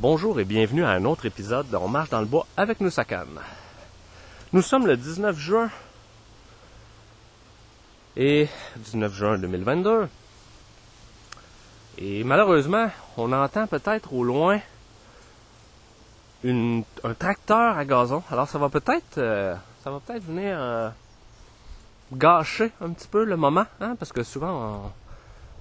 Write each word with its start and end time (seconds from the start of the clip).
Bonjour 0.00 0.38
et 0.38 0.44
bienvenue 0.44 0.84
à 0.84 0.90
un 0.90 1.04
autre 1.04 1.26
épisode 1.26 1.68
de 1.70 1.76
On 1.76 1.88
marche 1.88 2.10
dans 2.10 2.20
le 2.20 2.26
bois 2.26 2.46
avec 2.56 2.80
nous 2.80 2.88
Nous 4.52 4.62
sommes 4.62 4.86
le 4.86 4.96
19 4.96 5.36
juin 5.36 5.68
et 8.16 8.46
19 8.76 9.12
juin 9.12 9.38
2022. 9.38 10.08
Et 11.98 12.22
malheureusement, 12.22 12.88
on 13.16 13.32
entend 13.32 13.66
peut-être 13.66 14.12
au 14.12 14.22
loin 14.22 14.60
un 16.44 16.84
tracteur 17.18 17.76
à 17.76 17.84
gazon. 17.84 18.22
Alors 18.30 18.48
ça 18.48 18.58
va 18.58 18.68
peut-être 18.68 19.18
euh, 19.18 19.56
ça 19.82 19.90
va 19.90 19.98
peut-être 19.98 20.22
venir 20.22 20.56
euh, 20.60 20.90
gâcher 22.12 22.70
un 22.80 22.90
petit 22.90 23.08
peu 23.08 23.24
le 23.24 23.36
moment, 23.36 23.66
hein, 23.80 23.96
parce 23.98 24.12
que 24.12 24.22
souvent 24.22 24.92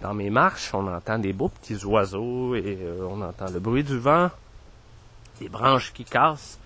dans 0.02 0.14
mes 0.14 0.30
marches, 0.30 0.74
on 0.74 0.88
entend 0.88 1.18
des 1.18 1.34
beaux 1.34 1.50
petits 1.50 1.84
oiseaux 1.86 2.56
et 2.56 2.78
euh, 2.82 3.08
on 3.10 3.22
entend 3.22 3.50
le 3.52 3.60
bruit 3.60 3.84
du 3.84 3.98
vent, 3.98 4.30
des 5.40 5.50
branches 5.50 5.94
qui 5.94 6.06
cassent. 6.06 6.60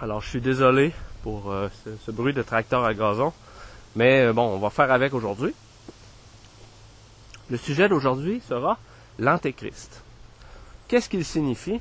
Alors 0.00 0.20
je 0.20 0.28
suis 0.28 0.40
désolé 0.40 0.92
pour 1.22 1.52
ce, 2.04 2.10
bruit 2.10 2.34
de 2.34 2.42
tracteur 2.42 2.84
à 2.84 2.92
gazon, 2.92 3.32
mais 3.96 4.32
bon, 4.32 4.54
on 4.54 4.58
va 4.58 4.70
faire 4.70 4.92
avec 4.92 5.14
aujourd'hui. 5.14 5.54
Le 7.48 7.56
sujet 7.56 7.88
d'aujourd'hui 7.88 8.42
sera 8.46 8.78
l'Antéchrist. 9.18 10.02
Qu'est-ce 10.88 11.08
qu'il 11.08 11.24
signifie? 11.24 11.80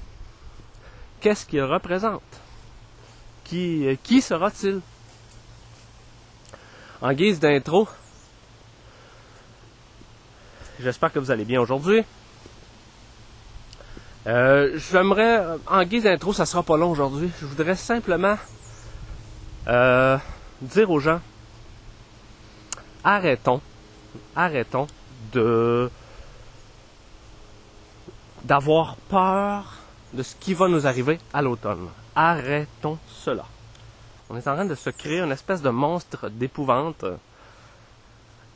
Qu'est-ce 1.22 1.46
qu'il 1.46 1.64
représente? 1.64 2.22
Qui, 3.44 3.88
euh, 3.88 3.96
qui 4.02 4.22
sera-t-il? 4.22 4.82
En 7.02 7.14
guise 7.14 7.40
d'intro, 7.40 7.88
j'espère 10.80 11.12
que 11.12 11.20
vous 11.20 11.32
allez 11.32 11.46
bien 11.46 11.62
aujourd'hui. 11.62 12.04
Euh, 14.28 14.80
j'aimerais, 14.92 15.44
en 15.68 15.84
guise 15.84 16.04
d'intro, 16.04 16.34
ça 16.34 16.46
sera 16.46 16.64
pas 16.64 16.78
long 16.78 16.92
aujourd'hui. 16.92 17.30
Je 17.40 17.46
voudrais 17.46 17.76
simplement 17.76 18.38
euh, 19.68 20.18
dire 20.62 20.90
aux 20.90 21.00
gens, 21.00 21.22
arrêtons, 23.04 23.62
arrêtons 24.36 24.88
de 25.34 25.90
d'avoir 28.44 28.96
peur 29.10 29.74
de 30.14 30.22
ce 30.22 30.36
qui 30.36 30.54
va 30.54 30.68
nous 30.68 30.86
arriver 30.86 31.20
à 31.34 31.42
l'automne. 31.42 31.88
Arrêtons 32.16 33.00
cela. 33.08 33.46
On 34.30 34.38
est 34.38 34.48
en 34.48 34.54
train 34.56 34.66
de 34.66 34.76
se 34.76 34.90
créer 34.92 35.20
une 35.20 35.32
espèce 35.32 35.62
de 35.62 35.70
monstre 35.70 36.30
d'épouvante 36.30 37.06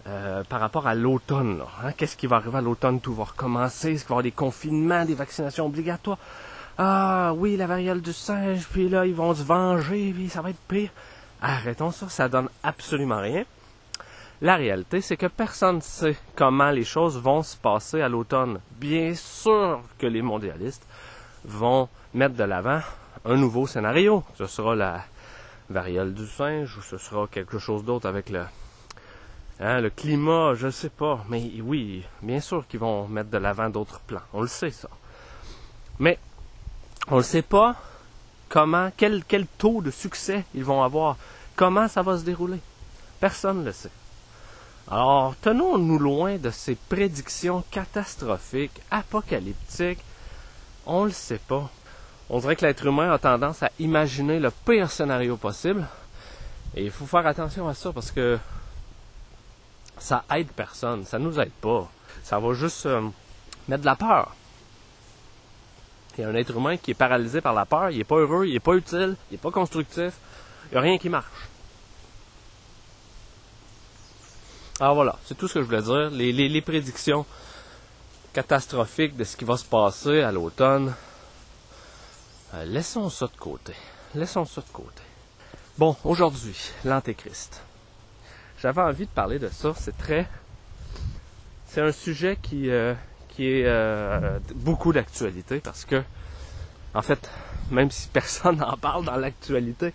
euh, 0.09 0.43
par 0.43 0.59
rapport 0.59 0.87
à 0.87 0.95
l'automne. 0.95 1.61
Hein. 1.83 1.91
Qu'est-ce 1.91 2.17
qui 2.17 2.25
va 2.25 2.37
arriver 2.37 2.57
à 2.57 2.61
l'automne? 2.61 2.99
Tout 2.99 3.13
va 3.13 3.25
recommencer. 3.25 3.91
Est-ce 3.91 4.01
qu'il 4.03 4.09
va 4.09 4.13
y 4.13 4.13
avoir 4.13 4.23
des 4.23 4.31
confinements, 4.31 5.05
des 5.05 5.13
vaccinations 5.13 5.67
obligatoires? 5.67 6.17
Ah 6.79 7.33
oui, 7.35 7.57
la 7.57 7.67
variole 7.67 8.01
du 8.01 8.11
singe, 8.11 8.65
puis 8.71 8.89
là, 8.89 9.05
ils 9.05 9.13
vont 9.13 9.35
se 9.35 9.43
venger, 9.43 10.11
puis 10.13 10.27
ça 10.27 10.41
va 10.41 10.49
être 10.49 10.61
pire. 10.67 10.89
Arrêtons 11.41 11.91
ça, 11.91 12.09
ça 12.09 12.27
donne 12.27 12.49
absolument 12.63 13.19
rien. 13.19 13.43
La 14.41 14.55
réalité, 14.55 15.01
c'est 15.01 15.17
que 15.17 15.27
personne 15.27 15.75
ne 15.75 15.81
sait 15.81 16.17
comment 16.35 16.71
les 16.71 16.85
choses 16.85 17.19
vont 17.19 17.43
se 17.43 17.55
passer 17.55 18.01
à 18.01 18.09
l'automne. 18.09 18.59
Bien 18.79 19.13
sûr 19.13 19.81
que 19.99 20.07
les 20.07 20.23
mondialistes 20.23 20.87
vont 21.45 21.87
mettre 22.15 22.35
de 22.35 22.45
l'avant 22.45 22.79
un 23.25 23.35
nouveau 23.35 23.67
scénario. 23.67 24.23
Ce 24.37 24.47
sera 24.47 24.75
la 24.75 25.03
variole 25.69 26.13
du 26.15 26.25
singe 26.25 26.77
ou 26.77 26.81
ce 26.81 26.97
sera 26.97 27.27
quelque 27.27 27.59
chose 27.59 27.83
d'autre 27.83 28.07
avec 28.07 28.29
le, 28.29 28.43
hein, 29.59 29.81
le 29.81 29.89
climat, 29.89 30.55
je 30.55 30.67
ne 30.67 30.71
sais 30.71 30.89
pas. 30.89 31.23
Mais 31.29 31.51
oui, 31.61 32.03
bien 32.21 32.39
sûr 32.39 32.67
qu'ils 32.67 32.79
vont 32.79 33.07
mettre 33.07 33.29
de 33.29 33.37
l'avant 33.37 33.69
d'autres 33.69 33.99
plans. 33.99 34.21
On 34.33 34.41
le 34.41 34.47
sait, 34.47 34.71
ça. 34.71 34.89
Mais 35.99 36.17
on 37.09 37.17
ne 37.17 37.21
sait 37.21 37.41
pas 37.41 37.75
comment, 38.47 38.91
quel, 38.95 39.23
quel 39.25 39.45
taux 39.45 39.81
de 39.81 39.91
succès 39.91 40.45
ils 40.55 40.63
vont 40.63 40.83
avoir, 40.83 41.17
comment 41.55 41.87
ça 41.87 42.01
va 42.01 42.17
se 42.17 42.23
dérouler? 42.23 42.59
Personne 43.19 43.59
ne 43.59 43.65
le 43.65 43.71
sait. 43.71 43.91
Alors, 44.91 45.35
tenons-nous 45.41 45.99
loin 45.99 46.37
de 46.37 46.49
ces 46.49 46.75
prédictions 46.75 47.63
catastrophiques, 47.69 48.81
apocalyptiques. 48.89 49.99
On 50.85 51.05
le 51.05 51.11
sait 51.11 51.39
pas. 51.47 51.69
On 52.31 52.39
dirait 52.39 52.55
que 52.55 52.65
l'être 52.65 52.85
humain 52.87 53.11
a 53.11 53.19
tendance 53.19 53.61
à 53.61 53.69
imaginer 53.79 54.39
le 54.39 54.51
pire 54.51 54.89
scénario 54.89 55.37
possible. 55.37 55.85
Et 56.75 56.85
il 56.85 56.91
faut 56.91 57.05
faire 57.05 57.27
attention 57.27 57.67
à 57.67 57.75
ça 57.75 57.91
parce 57.91 58.11
que 58.11 58.39
ça 59.99 60.23
aide 60.31 60.51
personne, 60.51 61.05
ça 61.05 61.19
nous 61.19 61.39
aide 61.39 61.51
pas. 61.61 61.89
Ça 62.23 62.39
va 62.39 62.53
juste 62.53 62.85
euh, 62.85 63.07
mettre 63.67 63.81
de 63.81 63.85
la 63.85 63.95
peur. 63.95 64.35
Il 66.17 66.21
y 66.21 66.23
a 66.23 66.29
un 66.29 66.35
être 66.35 66.55
humain 66.55 66.77
qui 66.77 66.91
est 66.91 66.95
paralysé 66.95 67.41
par 67.41 67.53
la 67.53 67.65
peur, 67.65 67.91
il 67.91 67.97
n'est 67.97 68.03
pas 68.03 68.17
heureux, 68.17 68.45
il 68.45 68.53
n'est 68.53 68.59
pas 68.59 68.73
utile, 68.73 69.15
il 69.29 69.33
n'est 69.33 69.37
pas 69.37 69.51
constructif, 69.51 70.13
il 70.65 70.73
n'y 70.73 70.77
a 70.77 70.81
rien 70.81 70.97
qui 70.97 71.09
marche. 71.09 71.47
Alors 74.79 74.95
voilà, 74.95 75.17
c'est 75.25 75.37
tout 75.37 75.47
ce 75.47 75.55
que 75.55 75.61
je 75.61 75.65
voulais 75.65 75.81
dire. 75.81 76.09
Les, 76.09 76.61
prédictions 76.61 77.25
catastrophiques 78.33 79.17
de 79.17 79.23
ce 79.23 79.35
qui 79.35 79.43
va 79.43 79.57
se 79.57 79.65
passer 79.65 80.21
à 80.21 80.31
l'automne, 80.31 80.93
euh, 82.53 82.65
laissons 82.65 83.09
ça 83.09 83.27
de 83.27 83.37
côté. 83.37 83.73
Laissons 84.15 84.45
ça 84.45 84.61
de 84.61 84.69
côté. 84.71 85.01
Bon, 85.77 85.95
aujourd'hui, 86.03 86.57
l'Antéchrist. 86.85 87.61
J'avais 88.61 88.81
envie 88.81 89.05
de 89.05 89.11
parler 89.11 89.39
de 89.39 89.47
ça. 89.47 89.73
C'est 89.77 89.97
très. 89.97 90.27
C'est 91.67 91.81
un 91.81 91.91
sujet 91.91 92.37
qui, 92.41 92.69
euh, 92.69 92.93
qui 93.29 93.45
est 93.45 93.65
euh, 93.65 94.39
beaucoup 94.55 94.91
d'actualité 94.91 95.59
parce 95.59 95.85
que, 95.85 96.03
en 96.93 97.01
fait, 97.01 97.29
même 97.71 97.91
si 97.91 98.07
personne 98.09 98.57
n'en 98.59 98.75
parle 98.75 99.05
dans 99.05 99.15
l'actualité, 99.15 99.93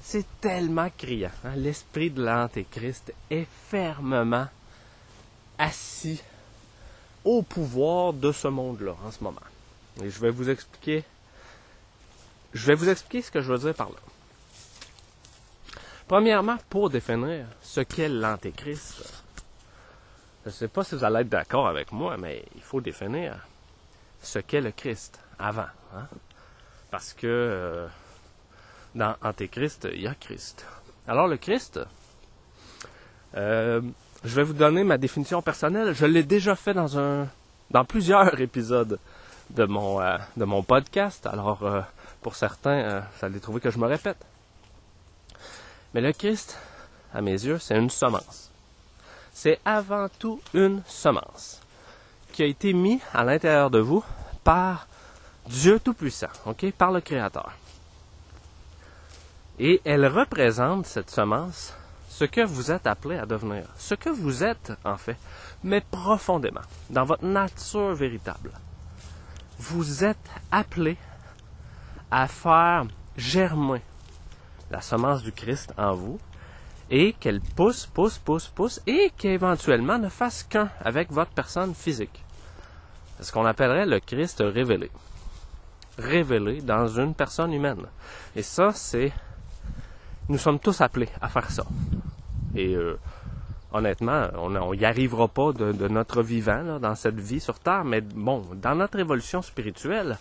c'est 0.00 0.24
tellement 0.40 0.88
criant. 0.96 1.30
Hein. 1.44 1.56
L'esprit 1.56 2.10
de 2.10 2.24
l'Antéchrist 2.24 3.12
est 3.30 3.46
fermement 3.68 4.48
assis 5.58 6.22
au 7.24 7.42
pouvoir 7.42 8.12
de 8.12 8.32
ce 8.32 8.48
monde-là 8.48 8.94
en 9.04 9.10
ce 9.10 9.22
moment. 9.22 9.40
Et 10.02 10.10
je 10.10 10.20
vais 10.20 10.30
vous 10.30 10.48
expliquer. 10.48 11.04
Je 12.54 12.66
vais 12.66 12.74
vous 12.74 12.88
expliquer 12.88 13.22
ce 13.22 13.30
que 13.30 13.42
je 13.42 13.52
veux 13.52 13.58
dire 13.58 13.74
par 13.74 13.90
là. 13.90 14.11
Premièrement, 16.12 16.58
pour 16.68 16.90
définir 16.90 17.46
ce 17.62 17.80
qu'est 17.80 18.10
l'Antéchrist, 18.10 19.24
je 20.44 20.50
ne 20.50 20.52
sais 20.52 20.68
pas 20.68 20.84
si 20.84 20.94
vous 20.94 21.04
allez 21.04 21.20
être 21.20 21.30
d'accord 21.30 21.66
avec 21.66 21.90
moi, 21.90 22.18
mais 22.18 22.44
il 22.54 22.60
faut 22.60 22.82
définir 22.82 23.34
ce 24.20 24.38
qu'est 24.38 24.60
le 24.60 24.72
Christ 24.72 25.18
avant. 25.38 25.70
Hein? 25.96 26.06
Parce 26.90 27.14
que 27.14 27.26
euh, 27.26 27.88
dans 28.94 29.16
Antéchrist, 29.22 29.88
il 29.90 30.02
y 30.02 30.06
a 30.06 30.14
Christ. 30.14 30.66
Alors 31.08 31.28
le 31.28 31.38
Christ, 31.38 31.80
euh, 33.34 33.80
je 34.22 34.36
vais 34.36 34.42
vous 34.42 34.52
donner 34.52 34.84
ma 34.84 34.98
définition 34.98 35.40
personnelle. 35.40 35.94
Je 35.94 36.04
l'ai 36.04 36.24
déjà 36.24 36.56
fait 36.56 36.74
dans 36.74 36.98
un, 36.98 37.26
dans 37.70 37.86
plusieurs 37.86 38.38
épisodes 38.38 38.98
de 39.48 39.64
mon, 39.64 40.02
euh, 40.02 40.18
de 40.36 40.44
mon 40.44 40.62
podcast. 40.62 41.26
Alors 41.26 41.86
pour 42.20 42.34
certains, 42.34 43.02
ça 43.18 43.24
allait 43.28 43.40
trouver 43.40 43.60
que 43.60 43.70
je 43.70 43.78
me 43.78 43.86
répète. 43.86 44.22
Mais 45.94 46.00
le 46.00 46.12
Christ, 46.12 46.58
à 47.12 47.20
mes 47.20 47.32
yeux, 47.32 47.58
c'est 47.58 47.76
une 47.76 47.90
semence. 47.90 48.50
C'est 49.32 49.58
avant 49.64 50.08
tout 50.18 50.40
une 50.54 50.82
semence 50.86 51.60
qui 52.32 52.42
a 52.42 52.46
été 52.46 52.72
mise 52.72 53.00
à 53.12 53.24
l'intérieur 53.24 53.70
de 53.70 53.78
vous 53.78 54.04
par 54.44 54.86
Dieu 55.46 55.80
Tout-Puissant, 55.80 56.28
par 56.78 56.92
le 56.92 57.00
Créateur. 57.00 57.52
Et 59.58 59.80
elle 59.84 60.06
représente, 60.06 60.86
cette 60.86 61.10
semence, 61.10 61.74
ce 62.08 62.24
que 62.24 62.40
vous 62.40 62.70
êtes 62.70 62.86
appelé 62.86 63.18
à 63.18 63.26
devenir, 63.26 63.64
ce 63.78 63.94
que 63.94 64.08
vous 64.08 64.42
êtes 64.42 64.72
en 64.84 64.96
fait, 64.96 65.16
mais 65.62 65.80
profondément, 65.80 66.60
dans 66.90 67.04
votre 67.04 67.24
nature 67.24 67.94
véritable. 67.94 68.50
Vous 69.58 70.04
êtes 70.04 70.30
appelé 70.50 70.96
à 72.10 72.26
faire 72.28 72.86
germer 73.16 73.82
la 74.72 74.80
semence 74.80 75.22
du 75.22 75.32
Christ 75.32 75.72
en 75.76 75.94
vous 75.94 76.18
et 76.90 77.12
qu'elle 77.12 77.40
pousse, 77.40 77.86
pousse, 77.86 78.18
pousse, 78.18 78.48
pousse 78.48 78.80
et 78.86 79.12
qu'éventuellement 79.16 79.98
ne 79.98 80.08
fasse 80.08 80.42
qu'un 80.42 80.70
avec 80.80 81.12
votre 81.12 81.30
personne 81.30 81.74
physique. 81.74 82.24
C'est 83.16 83.24
ce 83.24 83.32
qu'on 83.32 83.46
appellerait 83.46 83.86
le 83.86 84.00
Christ 84.00 84.42
révélé. 84.44 84.90
Révélé 85.98 86.62
dans 86.62 86.88
une 86.88 87.14
personne 87.14 87.52
humaine. 87.52 87.86
Et 88.34 88.42
ça, 88.42 88.72
c'est 88.72 89.12
nous 90.28 90.38
sommes 90.38 90.58
tous 90.58 90.80
appelés 90.80 91.08
à 91.20 91.28
faire 91.28 91.50
ça. 91.50 91.64
Et 92.54 92.74
euh, 92.74 92.98
honnêtement, 93.72 94.28
on 94.36 94.74
n'y 94.74 94.84
arrivera 94.84 95.28
pas 95.28 95.52
de, 95.52 95.88
notre 95.88 96.22
vivant 96.22 96.78
dans 96.80 96.94
cette 96.94 97.20
vie 97.20 97.40
sur 97.40 97.58
Terre, 97.58 97.84
mais 97.84 98.00
bon, 98.00 98.42
dans 98.54 98.74
notre 98.74 98.98
évolution 98.98 99.42
spirituelle, 99.42 100.18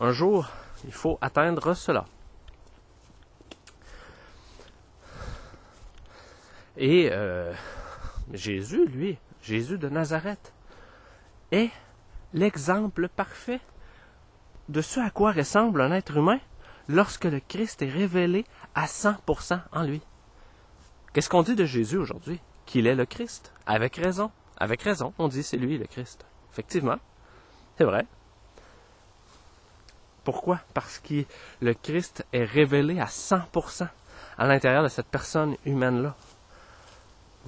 un 0.00 0.12
jour, 0.12 0.48
il 0.86 0.92
faut 0.92 1.18
atteindre 1.20 1.74
cela. 1.74 2.06
Et 6.80 7.10
euh, 7.12 7.52
Jésus, 8.32 8.86
lui, 8.86 9.18
Jésus 9.42 9.76
de 9.76 9.90
Nazareth, 9.90 10.54
est 11.52 11.70
l'exemple 12.32 13.08
parfait 13.08 13.60
de 14.70 14.80
ce 14.80 14.98
à 14.98 15.10
quoi 15.10 15.32
ressemble 15.32 15.82
un 15.82 15.92
être 15.92 16.16
humain 16.16 16.40
lorsque 16.88 17.26
le 17.26 17.40
Christ 17.40 17.82
est 17.82 17.90
révélé 17.90 18.46
à 18.74 18.86
100% 18.86 19.60
en 19.72 19.82
lui. 19.82 20.00
Qu'est-ce 21.12 21.28
qu'on 21.28 21.42
dit 21.42 21.54
de 21.54 21.66
Jésus 21.66 21.98
aujourd'hui? 21.98 22.40
Qu'il 22.64 22.86
est 22.86 22.94
le 22.94 23.04
Christ. 23.04 23.52
Avec 23.66 23.96
raison. 23.96 24.30
Avec 24.56 24.80
raison, 24.80 25.12
on 25.18 25.28
dit 25.28 25.42
c'est 25.42 25.58
lui 25.58 25.76
le 25.76 25.86
Christ. 25.86 26.24
Effectivement, 26.50 26.96
c'est 27.76 27.84
vrai. 27.84 28.06
Pourquoi? 30.24 30.60
Parce 30.72 30.98
que 30.98 31.24
le 31.60 31.74
Christ 31.74 32.24
est 32.32 32.44
révélé 32.44 33.00
à 33.00 33.06
100% 33.06 33.86
à 34.38 34.46
l'intérieur 34.46 34.82
de 34.82 34.88
cette 34.88 35.08
personne 35.08 35.56
humaine-là. 35.66 36.16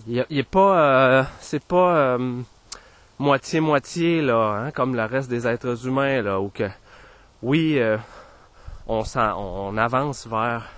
Il, 0.09 0.25
n'est 0.31 0.43
pas, 0.43 0.79
euh, 0.79 1.25
c'est 1.41 1.63
pas 1.63 1.97
euh, 1.97 2.43
moitié-moitié 3.19 4.23
là, 4.23 4.65
hein, 4.65 4.71
comme 4.71 4.97
le 4.97 5.05
reste 5.05 5.29
des 5.29 5.47
êtres 5.47 5.87
humains 5.87 6.23
là, 6.23 6.41
que, 6.53 6.69
oui, 7.43 7.79
euh, 7.79 7.99
on, 8.89 9.05
on 9.15 9.77
avance 9.77 10.27
vers 10.27 10.71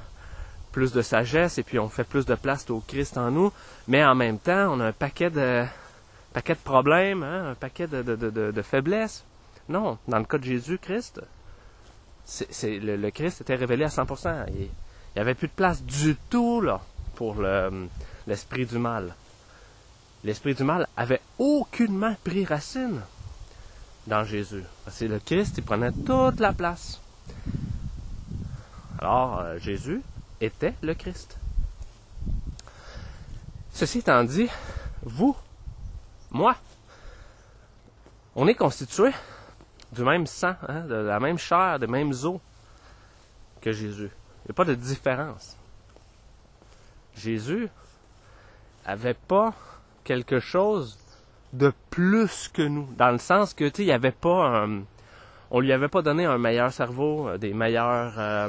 plus 0.72 0.93
de 0.93 1.02
sagesse 1.02 1.58
et 1.58 1.62
puis 1.62 1.78
on 1.78 1.88
fait 1.88 2.05
plus 2.05 2.26
de 2.26 2.34
place 2.34 2.69
au 2.70 2.82
Christ 2.87 3.16
en 3.16 3.31
nous, 3.31 3.52
mais 3.87 4.05
en 4.05 4.16
même 4.16 4.38
temps, 4.38 4.72
on 4.72 4.81
a 4.81 4.87
un 4.87 4.93
paquet 4.93 5.31
de, 5.31 5.64
paquet 6.32 6.55
de 6.55 6.58
problèmes, 6.58 7.22
hein, 7.22 7.50
un 7.50 7.55
paquet 7.55 7.87
de, 7.87 8.62
faiblesses. 8.62 9.25
Non, 9.69 9.96
dans 10.08 10.19
le 10.19 10.25
cas 10.25 10.37
de 10.37 10.44
Jésus-Christ, 10.44 11.22
c'est, 12.26 12.78
le, 12.78 12.96
le, 12.96 13.11
Christ 13.11 13.43
était 13.43 13.55
révélé 13.55 13.84
à 13.84 13.88
100%. 13.88 14.46
Il 14.49 14.69
n'y 15.16 15.20
avait 15.22 15.34
plus 15.34 15.49
de 15.49 15.52
place 15.52 15.82
du 15.82 16.16
tout 16.28 16.61
là, 16.61 16.81
pour 17.14 17.34
le, 17.37 17.88
l'esprit 18.26 18.67
du 18.67 18.79
mal. 18.79 19.15
L'esprit 20.23 20.55
du 20.55 20.65
mal 20.65 20.87
avait 20.97 21.21
aucunement 21.38 22.17
pris 22.25 22.44
racine 22.44 23.03
dans 24.06 24.25
Jésus. 24.25 24.65
C'est 24.88 25.09
le 25.09 25.19
Christ, 25.19 25.59
il 25.59 25.65
prenait 25.65 25.93
toute 25.93 26.41
la 26.41 26.53
place. 26.53 27.00
Alors, 28.99 29.41
euh, 29.41 29.59
Jésus 29.59 30.03
était 30.41 30.75
le 30.82 30.94
Christ. 30.94 31.37
Ceci 33.73 33.99
étant 33.99 34.25
dit, 34.25 34.49
vous, 35.03 35.37
moi, 36.31 36.56
on 38.35 38.47
est 38.47 38.55
constitué 38.55 39.11
du 39.93 40.03
même 40.03 40.26
sang, 40.26 40.55
hein, 40.69 40.81
de 40.81 40.94
la 40.94 41.21
même 41.21 41.38
chair, 41.38 41.79
des 41.79 41.87
mêmes 41.87 42.12
os 42.12 42.41
que 43.61 43.73
Jésus. 43.73 44.11
Il 44.44 44.49
n'y 44.49 44.50
a 44.50 44.55
pas 44.55 44.65
de 44.65 44.75
différence. 44.75 45.56
Jésus 47.17 47.69
avait 48.84 49.14
pas 49.14 49.54
quelque 50.04 50.40
chose 50.40 50.98
de 51.52 51.72
plus 51.90 52.48
que 52.48 52.62
nous, 52.62 52.88
dans 52.96 53.10
le 53.10 53.19
sens 53.19 53.54
que 53.54 53.69
tu 53.69 53.82
il 53.82 53.86
n'y 53.86 53.92
avait 53.92 54.10
pas 54.10 54.64
un, 54.64 54.82
on 55.50 55.60
lui 55.60 55.72
avait 55.72 55.88
pas 55.88 56.02
donné 56.02 56.25
un 56.25 56.38
meilleur 56.38 56.72
cerveau, 56.72 57.28
euh, 57.28 57.38
des 57.38 57.52
meilleurs, 57.54 58.14
euh, 58.19 58.48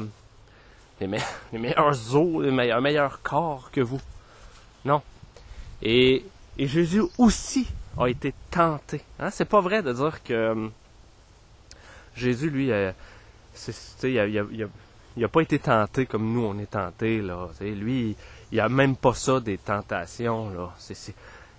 des, 1.00 1.08
meilleurs 1.54 2.16
os, 2.16 2.46
un 2.46 2.82
meilleur 2.82 3.22
corps 3.22 3.70
que 3.72 3.82
vous. 3.82 4.02
Non. 4.86 5.02
Et 5.82 6.26
et 6.58 6.68
Jésus 6.68 7.04
aussi 7.18 7.68
a 7.98 8.08
été 8.08 8.34
tenté. 8.50 9.02
Hein? 9.20 9.30
C'est 9.30 9.46
pas 9.46 9.62
vrai 9.62 9.82
de 9.82 9.92
dire 9.92 10.24
que 10.24 10.52
hum, 10.52 10.72
Jésus, 12.16 12.50
lui, 12.50 12.72
euh, 12.72 12.92
il, 14.04 14.68
n'a 15.18 15.28
pas 15.28 15.42
été 15.42 15.60
tenté 15.60 16.06
comme 16.06 16.32
nous, 16.32 16.46
on 16.46 16.58
est 16.60 16.72
tenté. 16.72 17.22
Là. 17.22 17.50
lui, 17.60 18.16
il 18.52 18.60
a 18.60 18.70
même 18.70 18.96
pas 18.96 19.14
ça 19.14 19.40
des 19.40 19.58
tentations. 19.58 20.50
Là. 20.50 20.74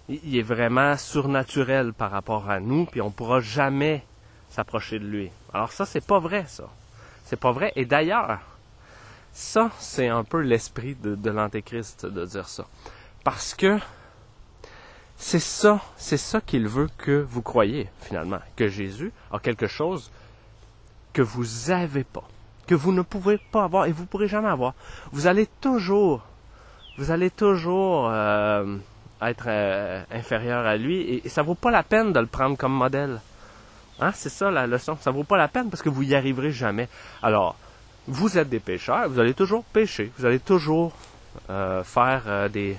il 0.09 0.37
est 0.37 0.43
vraiment 0.43 0.97
surnaturel 0.97 1.93
par 1.93 2.11
rapport 2.11 2.49
à 2.49 2.61
nous, 2.61 2.87
puis 2.87 3.01
on 3.01 3.11
pourra 3.11 3.41
jamais 3.41 4.05
s'approcher 4.51 4.99
de 4.99 5.07
lui. 5.07 5.31
Alors 5.53 5.73
ça, 5.73 5.85
c'est 5.85 6.05
pas 6.05 6.19
vrai, 6.19 6.45
ça. 6.49 6.69
C'est 7.25 7.39
pas 7.39 7.53
vrai. 7.53 7.73
Et 7.77 7.85
d'ailleurs, 7.85 8.39
ça, 9.33 9.71
c'est 9.79 10.09
un 10.09 10.25
peu 10.25 10.41
l'esprit 10.41 10.95
de, 10.95 11.31
l'Antéchrist 11.31 12.07
de 12.07 12.25
dire 12.25 12.49
ça. 12.49 12.67
Parce 13.23 13.55
que 13.55 13.79
c'est 15.19 15.41
ça, 15.41 15.81
c'est 15.97 16.17
ça 16.17 16.41
qu'il 16.41 16.69
veut 16.69 16.89
que 16.97 17.21
vous 17.29 17.43
croyez, 17.43 17.89
finalement, 18.01 18.39
que 18.57 18.69
Jésus 18.69 19.13
a 19.31 19.39
quelque 19.39 19.67
chose 19.67 20.11
que 21.13 21.23
vous 21.23 21.45
n'avez 21.69 22.05
pas, 22.05 22.27
que 22.67 22.75
vous 22.75 22.93
ne 22.93 23.03
pouvez 23.03 23.39
pas 23.39 23.65
avoir 23.65 23.87
et 23.87 23.93
vous 23.93 24.03
ne 24.03 24.09
pourrez 24.09 24.29
jamais 24.29 24.49
avoir. 24.49 24.75
Vous 25.13 25.27
allez 25.27 25.47
toujours, 25.61 26.23
vous 26.99 27.11
allez 27.11 27.31
toujours 27.31 28.09
euh, 28.11 28.77
être 29.23 29.47
euh, 29.49 30.03
inférieur 30.11 30.67
à 30.67 30.77
lui 30.77 31.23
et, 31.25 31.29
ça 31.29 31.43
vaut 31.43 31.55
pas 31.55 31.71
la 31.71 31.83
peine 31.83 32.13
de 32.13 32.21
le 32.21 32.27
prendre 32.27 32.57
comme 32.57 32.73
modèle. 32.73 33.21
Hein, 34.01 34.13
c'est 34.15 34.29
ça 34.29 34.51
la 34.51 34.67
leçon. 34.67 34.97
Ça 35.01 35.11
vaut 35.11 35.25
pas 35.25 35.37
la 35.37 35.49
peine 35.49 35.71
parce 35.71 35.83
que 35.83 35.89
vous 35.89 36.03
y 36.03 36.15
arriverez 36.15 36.53
jamais. 36.53 36.89
Alors, 37.23 37.57
vous 38.07 38.39
êtes 38.39 38.49
des 38.49 38.61
pécheurs, 38.61 39.09
vous 39.09 39.19
allez 39.19 39.35
toujours 39.35 39.65
pécher, 39.65 40.13
vous 40.19 40.27
allez 40.27 40.39
toujours 40.39 40.93
euh, 41.51 41.83
faire 41.83 42.51
des 42.51 42.77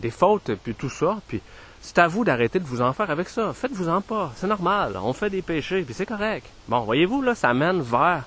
des 0.00 0.10
fautes, 0.10 0.50
puis 0.56 0.74
tout 0.74 0.90
ça, 0.90 1.18
puis 1.28 1.40
c'est 1.80 1.98
à 1.98 2.08
vous 2.08 2.24
d'arrêter 2.24 2.58
de 2.58 2.64
vous 2.64 2.82
en 2.82 2.92
faire 2.92 3.10
avec 3.10 3.28
ça. 3.28 3.52
Faites-vous-en 3.52 4.00
pas. 4.00 4.32
C'est 4.34 4.48
normal. 4.48 4.98
On 5.00 5.12
fait 5.12 5.30
des 5.30 5.40
péchés, 5.40 5.82
puis 5.82 5.94
c'est 5.94 6.04
correct. 6.04 6.46
Bon, 6.66 6.80
voyez-vous, 6.80 7.22
là, 7.22 7.36
ça 7.36 7.54
mène 7.54 7.80
vers, 7.80 8.24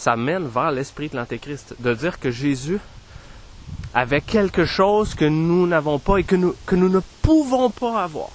ça 0.00 0.16
mène 0.16 0.48
vers 0.48 0.70
l'esprit 0.70 1.10
de 1.10 1.16
l'Antéchrist. 1.16 1.74
De 1.78 1.92
dire 1.92 2.18
que 2.18 2.30
Jésus 2.30 2.80
avait 3.92 4.22
quelque 4.22 4.64
chose 4.64 5.14
que 5.14 5.26
nous 5.26 5.66
n'avons 5.66 5.98
pas 5.98 6.16
et 6.16 6.24
que 6.24 6.36
nous, 6.36 6.56
que 6.64 6.74
nous 6.74 6.88
ne 6.88 7.00
pouvons 7.20 7.68
pas 7.68 8.04
avoir. 8.04 8.30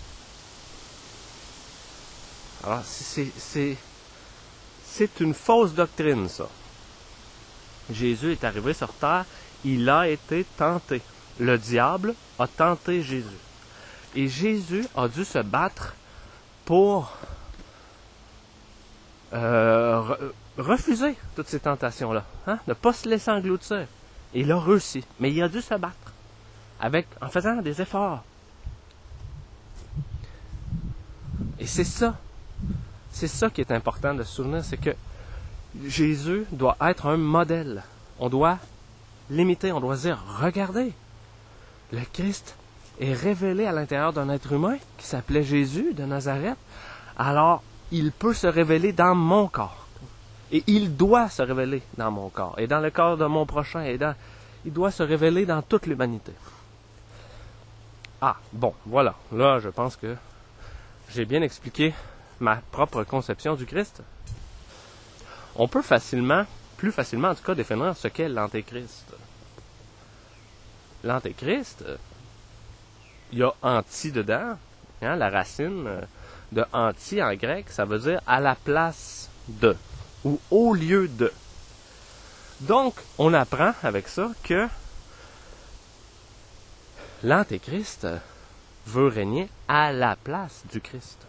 Alors, 2.63 2.83
c'est, 2.83 3.31
c'est, 4.85 5.19
une 5.19 5.33
fausse 5.33 5.73
doctrine, 5.73 6.29
ça. 6.29 6.47
Jésus 7.91 8.33
est 8.33 8.43
arrivé 8.43 8.73
sur 8.73 8.93
terre, 8.93 9.25
il 9.63 9.89
a 9.89 10.07
été 10.07 10.45
tenté 10.57 11.01
le 11.39 11.57
diable 11.57 12.13
a 12.39 12.47
tenté 12.47 13.01
Jésus. 13.01 13.41
Et 14.15 14.27
Jésus 14.27 14.85
a 14.95 15.07
dû 15.07 15.25
se 15.25 15.39
battre 15.39 15.93
pour 16.63 17.11
euh, 19.33 20.15
refuser 20.57 21.15
toutes 21.35 21.47
ces 21.47 21.59
tentations-là, 21.59 22.23
hein? 22.47 22.59
ne 22.67 22.73
pas 22.73 22.93
se 22.93 23.07
laisser 23.07 23.31
engloutir. 23.31 23.87
Il 24.33 24.51
a 24.51 24.59
réussi, 24.59 25.03
mais 25.19 25.31
il 25.31 25.41
a 25.41 25.49
dû 25.49 25.61
se 25.61 25.75
battre 25.75 26.13
avec, 26.79 27.07
en 27.21 27.29
faisant 27.29 27.61
des 27.61 27.81
efforts. 27.81 28.23
Et 31.59 31.67
c'est 31.67 31.85
ça, 31.85 32.17
c'est 33.11 33.27
ça 33.27 33.49
qui 33.49 33.61
est 33.61 33.71
important 33.71 34.13
de 34.13 34.23
se 34.23 34.35
souvenir, 34.35 34.63
c'est 34.63 34.77
que 34.77 34.95
Jésus 35.85 36.45
doit 36.51 36.77
être 36.81 37.07
un 37.07 37.17
modèle. 37.17 37.83
On 38.19 38.29
doit 38.29 38.59
l'imiter, 39.29 39.71
on 39.71 39.79
doit 39.79 39.97
dire, 39.97 40.21
regardez, 40.39 40.93
le 41.91 42.01
Christ 42.13 42.55
est 42.99 43.13
révélé 43.13 43.65
à 43.65 43.71
l'intérieur 43.71 44.13
d'un 44.13 44.29
être 44.29 44.51
humain 44.51 44.77
qui 44.97 45.05
s'appelait 45.05 45.43
Jésus 45.43 45.93
de 45.93 46.03
Nazareth, 46.03 46.57
alors 47.17 47.63
il 47.91 48.11
peut 48.11 48.33
se 48.33 48.47
révéler 48.47 48.93
dans 48.93 49.15
mon 49.15 49.47
corps. 49.47 49.84
Et 50.51 50.63
il 50.67 50.95
doit 50.95 51.29
se 51.29 51.41
révéler 51.41 51.81
dans 51.97 52.11
mon 52.11 52.29
corps, 52.29 52.55
et 52.57 52.67
dans 52.67 52.79
le 52.79 52.91
corps 52.91 53.17
de 53.17 53.25
mon 53.25 53.45
prochain, 53.45 53.81
et 53.81 53.97
dans, 53.97 54.15
il 54.65 54.73
doit 54.73 54.91
se 54.91 55.03
révéler 55.03 55.45
dans 55.45 55.61
toute 55.61 55.85
l'humanité. 55.85 56.31
Ah, 58.21 58.37
bon, 58.53 58.73
voilà. 58.85 59.15
Là, 59.31 59.59
je 59.59 59.69
pense 59.69 59.95
que 59.95 60.15
j'ai 61.09 61.25
bien 61.25 61.41
expliqué 61.41 61.93
ma 62.39 62.57
propre 62.71 63.03
conception 63.03 63.55
du 63.55 63.65
Christ. 63.65 64.01
On 65.55 65.67
peut 65.67 65.81
facilement, 65.81 66.45
plus 66.77 66.91
facilement 66.91 67.29
en 67.29 67.35
tout 67.35 67.43
cas, 67.43 67.55
définir 67.55 67.95
ce 67.95 68.07
qu'est 68.07 68.29
l'Antéchrist 68.29 69.13
l'antéchrist, 71.05 71.85
il 73.31 73.39
y 73.39 73.43
a 73.43 73.53
anti 73.61 74.11
dedans. 74.11 74.57
Hein, 75.01 75.15
la 75.17 75.29
racine 75.29 75.85
euh, 75.87 76.01
de 76.51 76.65
anti 76.73 77.21
en 77.21 77.33
grec, 77.35 77.65
ça 77.69 77.85
veut 77.85 77.99
dire 77.99 78.21
à 78.25 78.39
la 78.39 78.55
place 78.55 79.29
de 79.47 79.75
ou 80.25 80.39
au 80.51 80.73
lieu 80.73 81.07
de. 81.07 81.31
Donc, 82.61 82.95
on 83.17 83.33
apprend 83.33 83.71
avec 83.83 84.07
ça 84.07 84.31
que 84.43 84.67
l'antéchrist 87.23 88.07
veut 88.87 89.07
régner 89.07 89.49
à 89.67 89.93
la 89.93 90.15
place 90.15 90.63
du 90.71 90.81
Christ. 90.81 91.19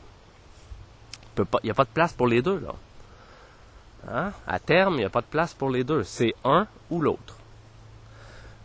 Il 1.38 1.44
n'y 1.64 1.70
a 1.70 1.74
pas 1.74 1.84
de 1.84 1.90
place 1.90 2.12
pour 2.12 2.26
les 2.26 2.42
deux, 2.42 2.58
là. 2.58 2.74
Hein? 4.08 4.32
À 4.46 4.58
terme, 4.58 4.94
il 4.94 4.98
n'y 4.98 5.04
a 5.04 5.10
pas 5.10 5.20
de 5.20 5.26
place 5.26 5.52
pour 5.52 5.70
les 5.70 5.84
deux. 5.84 6.04
C'est 6.04 6.34
un 6.44 6.66
ou 6.90 7.00
l'autre. 7.00 7.36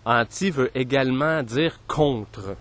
Anti 0.05 0.49
veut 0.49 0.71
également 0.75 1.43
dire 1.43 1.79
contre. 1.87 2.55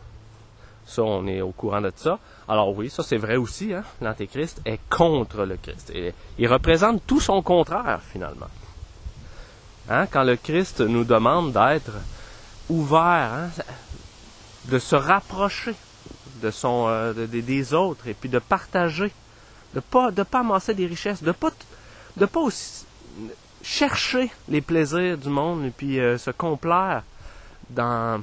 Ça, 0.90 1.02
on 1.04 1.26
est 1.28 1.40
au 1.40 1.52
courant 1.52 1.80
de 1.80 1.92
ça. 1.94 2.18
Alors 2.49 2.75
oui, 2.76 2.90
ça 2.90 3.04
c'est 3.04 3.16
vrai 3.16 3.37
aussi. 3.37 3.73
Hein? 3.73 3.85
L'Antéchrist 4.00 4.61
est 4.64 4.80
contre 4.90 5.44
le 5.44 5.56
Christ. 5.56 5.92
Il 6.38 6.49
représente 6.49 7.06
tout 7.06 7.20
son 7.20 7.42
contraire 7.42 8.00
finalement. 8.12 8.49
Hein? 9.88 10.06
Quand 10.06 10.25
le 10.25 10.35
Christ 10.37 10.80
nous 10.80 11.04
demande 11.04 11.52
d'être 11.52 11.92
ouvert, 12.68 13.30
hein, 13.32 13.49
de 14.66 14.78
se 14.80 14.97
rapprocher 14.97 15.75
de 16.42 16.50
son, 16.50 16.87
euh, 16.88 17.12
de- 17.12 17.26
des- 17.26 17.75
autres 17.75 18.09
et 18.09 18.14
puis 18.14 18.28
de 18.28 18.38
partager, 18.40 19.12
de 19.75 19.80
pas, 19.80 20.11
pas 20.11 20.40
amasser 20.40 20.75
des 20.75 20.87
richesses, 20.87 21.23
de 21.23 21.32
pas, 21.32 21.50
de 22.16 22.26
pas 22.26 22.40
aussi 22.40 22.85
chercher 23.62 24.30
les 24.49 24.61
plaisirs 24.61 25.18
du 25.18 25.28
monde 25.28 25.64
et 25.66 25.70
puis 25.70 26.00
euh, 26.00 26.16
se 26.18 26.30
complaire 26.30 27.02
dans, 27.68 28.23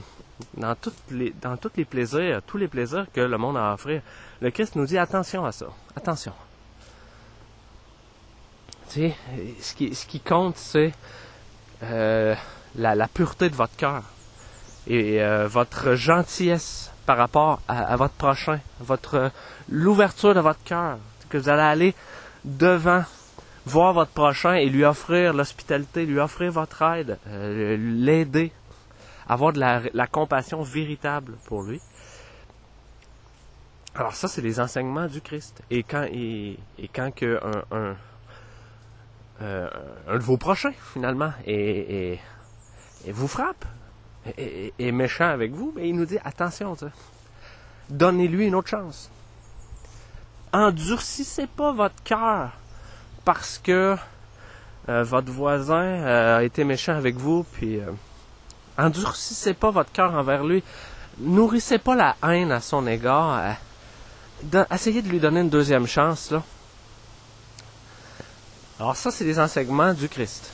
dans, 0.55 0.75
toutes 0.75 1.11
les, 1.11 1.33
dans 1.41 1.57
tous 1.57 1.71
les 1.75 1.85
plaisirs, 1.85 2.41
tous 2.45 2.57
les 2.57 2.67
plaisirs 2.67 3.07
que 3.13 3.21
le 3.21 3.37
monde 3.37 3.57
a 3.57 3.71
à 3.71 3.73
offrir. 3.73 4.01
Le 4.41 4.51
Christ 4.51 4.75
nous 4.75 4.85
dit 4.85 4.97
attention 4.97 5.45
à 5.45 5.51
ça, 5.51 5.67
attention. 5.95 6.33
Tu 8.89 9.01
sais, 9.01 9.15
ce 9.59 9.73
qui, 9.73 9.93
ce 9.95 10.05
qui 10.05 10.19
compte, 10.19 10.57
c'est 10.57 10.93
euh, 11.83 12.35
la, 12.75 13.07
pureté 13.07 13.49
de 13.49 13.55
votre 13.55 13.75
cœur 13.75 14.03
et 14.87 15.21
euh, 15.21 15.47
votre 15.47 15.95
gentillesse 15.95 16.91
par 17.05 17.17
rapport 17.17 17.61
à, 17.67 17.95
votre 17.95 18.13
prochain, 18.13 18.59
votre 18.79 19.31
l'ouverture 19.69 20.33
de 20.33 20.39
votre 20.39 20.63
cœur, 20.63 20.97
que 21.29 21.37
vous 21.37 21.49
allez 21.49 21.61
aller 21.61 21.95
devant 22.45 23.03
voir 23.65 23.93
votre 23.93 24.11
prochain 24.11 24.53
et 24.53 24.67
lui 24.69 24.85
offrir 24.85 25.33
l'hospitalité, 25.33 26.05
lui 26.05 26.19
offrir 26.19 26.51
votre 26.51 26.81
aide, 26.81 27.17
euh, 27.27 27.77
l'aider, 27.77 28.51
avoir 29.27 29.53
de 29.53 29.59
la, 29.59 30.07
compassion 30.07 30.61
véritable 30.61 31.33
pour 31.45 31.63
lui. 31.63 31.81
Alors 33.95 34.13
ça, 34.13 34.27
c'est 34.27 34.41
les 34.41 34.59
enseignements 34.59 35.07
du 35.07 35.21
Christ. 35.21 35.61
Et 35.69 35.83
quand, 35.83 36.05
et, 36.11 36.59
quand 36.93 37.11
que 37.13 37.39
un, 37.71 37.95
euh, 39.41 39.69
de 40.07 40.23
vos 40.23 40.37
prochains, 40.37 40.73
finalement, 40.93 41.31
et, 41.45 42.19
et, 43.05 43.11
vous 43.11 43.27
frappe, 43.27 43.65
et, 44.37 44.73
est 44.77 44.91
méchant 44.91 45.29
avec 45.29 45.51
vous, 45.51 45.73
mais 45.75 45.89
il 45.89 45.95
nous 45.95 46.05
dit 46.05 46.19
attention, 46.23 46.75
donnez-lui 47.89 48.47
une 48.47 48.55
autre 48.55 48.69
chance. 48.69 49.09
Endurcissez 50.53 51.47
pas 51.47 51.73
votre 51.73 52.01
cœur 52.03 52.51
parce 53.25 53.57
que 53.57 53.97
euh, 54.89 55.03
votre 55.03 55.31
voisin 55.31 55.83
euh, 55.83 56.37
a 56.37 56.43
été 56.43 56.63
méchant 56.63 56.93
avec 56.93 57.15
vous, 57.15 57.43
puis 57.43 57.77
euh, 57.77 57.91
endurcissez 58.77 59.53
pas 59.53 59.71
votre 59.71 59.91
cœur 59.91 60.13
envers 60.13 60.43
lui. 60.43 60.63
Nourrissez 61.19 61.79
pas 61.79 61.95
la 61.95 62.15
haine 62.23 62.51
à 62.51 62.61
son 62.61 62.85
égard. 62.85 63.55
euh, 64.53 64.65
essayez 64.71 65.01
de 65.01 65.09
lui 65.09 65.19
donner 65.19 65.41
une 65.41 65.49
deuxième 65.49 65.87
chance, 65.87 66.31
là. 66.31 66.43
Alors 68.79 68.95
ça, 68.95 69.09
c'est 69.09 69.23
les 69.23 69.39
enseignements 69.39 69.93
du 69.93 70.07
Christ. 70.07 70.51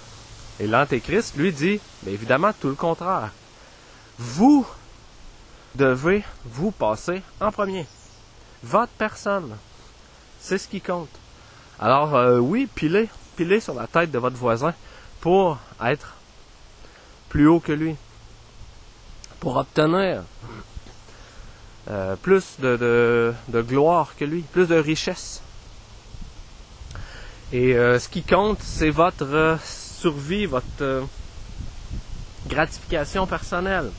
Et 0.59 0.67
l'Antéchrist, 0.67 1.35
lui, 1.35 1.51
dit, 1.51 1.79
mais 2.03 2.13
évidemment, 2.13 2.51
tout 2.53 2.69
le 2.69 2.75
contraire. 2.75 3.31
Vous 4.17 4.65
devez 5.75 6.23
vous 6.45 6.71
passer 6.71 7.21
en 7.41 7.51
premier. 7.51 7.85
Votre 8.63 8.93
personne. 8.93 9.57
C'est 10.39 10.57
ce 10.57 10.67
qui 10.67 10.79
compte. 10.79 11.09
Alors, 11.79 12.15
euh, 12.15 12.37
oui, 12.37 12.69
pilez, 12.73 13.09
pilez 13.35 13.59
sur 13.59 13.73
la 13.73 13.87
tête 13.87 14.11
de 14.11 14.19
votre 14.19 14.37
voisin 14.37 14.73
pour 15.19 15.57
être 15.83 16.13
plus 17.27 17.47
haut 17.47 17.59
que 17.59 17.73
lui. 17.73 17.95
Pour 19.43 19.57
obtenir 19.57 20.23
euh, 21.89 22.15
plus 22.15 22.61
de, 22.61 23.33
gloire 23.53 24.15
que 24.17 24.23
lui, 24.23 24.41
plus 24.41 24.67
de 24.67 24.75
richesse. 24.75 25.41
Et 27.51 27.75
euh, 27.75 27.99
ce 27.99 28.07
qui 28.07 28.23
compte, 28.23 28.59
c'est 28.61 28.89
votre 28.89 29.25
euh, 29.25 29.57
survie, 29.61 30.45
votre 30.45 31.03
gratification 32.47 33.27
personnelle. 33.27 33.91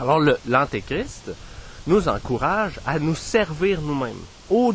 Alors 0.00 0.20
l'Antéchrist 0.48 1.32
nous 1.86 2.08
encourage 2.08 2.80
à 2.86 2.98
nous 2.98 3.14
servir 3.14 3.82
nous-mêmes, 3.82 4.24
au, 4.48 4.74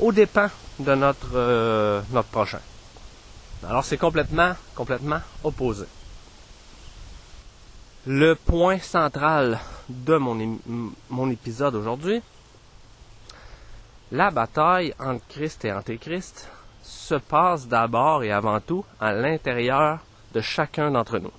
au 0.00 0.12
dépens 0.12 0.50
de 0.78 0.94
notre, 0.94 2.02
notre 2.12 2.28
prochain. 2.28 2.60
Alors 3.68 3.84
c'est 3.84 3.98
complètement, 3.98 4.54
complètement 4.74 5.20
opposé. 5.42 5.86
Le 8.06 8.34
point 8.34 8.78
central 8.78 9.58
de 9.88 10.16
mon, 10.16 10.58
mon 11.08 11.30
épisode 11.30 11.74
aujourd'hui, 11.74 12.22
la 14.12 14.30
bataille 14.30 14.94
entre 14.98 15.26
Christ 15.28 15.64
et 15.64 15.72
Antéchrist 15.72 16.48
se 16.82 17.14
passe 17.14 17.66
d'abord 17.66 18.22
et 18.22 18.30
avant 18.30 18.60
tout 18.60 18.84
à 19.00 19.12
l'intérieur 19.12 20.00
de 20.34 20.40
chacun 20.42 20.90
d'entre 20.90 21.18
nous. 21.18 21.32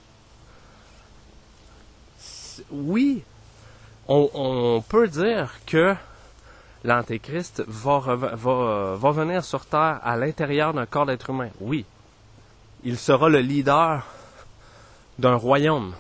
Oui, 2.72 3.24
on, 4.08 4.84
peut 4.88 5.08
dire 5.08 5.54
que 5.68 5.94
l'Antéchrist 6.84 7.64
va, 7.68 8.00
va, 8.00 8.96
va 8.96 9.12
venir 9.12 9.44
sur 9.44 9.66
Terre 9.66 10.00
à 10.04 10.18
l'intérieur 10.18 10.74
d'un 10.74 10.86
corps 10.86 11.06
d'être 11.06 11.30
humain. 11.30 11.50
Oui, 11.60 11.86
il 12.86 13.00
sera 13.00 13.30
le 13.30 13.40
leader 13.40 14.06
d'un 15.18 15.36
royaume. 15.36 15.94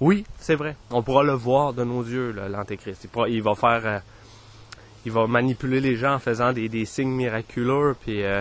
Oui, 0.00 0.24
c'est 0.40 0.56
vrai. 0.56 0.74
On 0.90 1.02
pourra 1.02 1.22
le 1.22 1.34
voir 1.34 1.74
de 1.74 1.84
nos 1.84 2.02
yeux, 2.02 2.32
l'Antéchrist. 2.32 3.06
Il, 3.28 3.42
va 3.42 3.54
faire, 3.54 3.82
euh, 3.84 3.98
il 5.04 5.12
va 5.12 5.26
manipuler 5.26 5.80
les 5.80 5.96
gens 5.96 6.14
en 6.14 6.18
faisant 6.18 6.52
des, 6.52 6.84
signes 6.86 7.12
miraculeux, 7.12 7.94
puis 8.00 8.24
euh, 8.24 8.40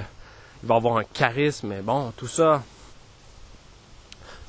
il 0.64 0.70
va 0.70 0.76
avoir 0.76 0.98
un 0.98 1.04
charisme. 1.04 1.68
Mais 1.68 1.82
bon, 1.82 2.12
tout 2.16 2.28
ça, 2.28 2.64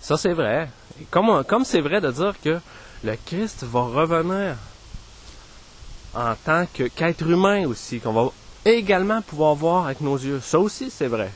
ça 0.01 0.17
c'est 0.17 0.33
vrai. 0.33 0.71
Comme 1.11 1.65
c'est 1.65 1.81
vrai 1.81 2.01
de 2.01 2.11
dire 2.11 2.35
que 2.43 2.61
le 3.03 3.17
Christ 3.27 3.65
va 3.65 3.83
revenir 3.83 4.57
en 6.15 6.35
tant 6.37 6.67
qu'être 6.67 7.27
humain 7.27 7.67
aussi, 7.67 7.99
qu'on 7.99 8.13
va 8.13 8.31
également 8.65 9.23
pouvoir 9.23 9.55
voir 9.55 9.87
avec 9.87 10.01
nos 10.01 10.17
yeux. 10.17 10.41
Ça 10.41 10.59
aussi, 10.59 10.91
c'est 10.91 11.07
vrai. 11.07 11.31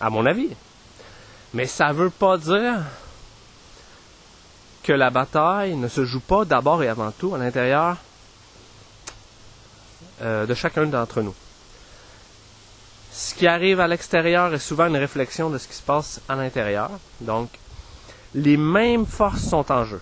À 0.00 0.10
mon 0.10 0.26
avis. 0.26 0.50
Mais 1.54 1.66
ça 1.66 1.92
veut 1.92 2.10
pas 2.10 2.36
dire 2.36 2.80
que 4.82 4.92
la 4.92 5.10
bataille 5.10 5.76
ne 5.76 5.88
se 5.88 6.04
joue 6.04 6.20
pas 6.20 6.44
d'abord 6.44 6.82
et 6.82 6.88
avant 6.88 7.10
tout 7.10 7.34
à 7.34 7.38
l'intérieur 7.38 7.96
euh, 10.22 10.46
de 10.46 10.54
chacun 10.54 10.86
d'entre 10.86 11.22
nous. 11.22 11.34
Ce 13.12 13.34
qui 13.34 13.46
arrive 13.46 13.80
à 13.80 13.88
l'extérieur 13.88 14.54
est 14.54 14.58
souvent 14.58 14.86
une 14.86 14.96
réflexion 14.96 15.50
de 15.50 15.58
ce 15.58 15.68
qui 15.68 15.74
se 15.74 15.82
passe 15.82 16.20
à 16.28 16.36
l'intérieur. 16.36 16.90
Donc, 17.20 17.50
les 18.34 18.56
mêmes 18.56 19.06
forces 19.06 19.42
sont 19.42 19.70
en 19.72 19.84
jeu. 19.84 20.00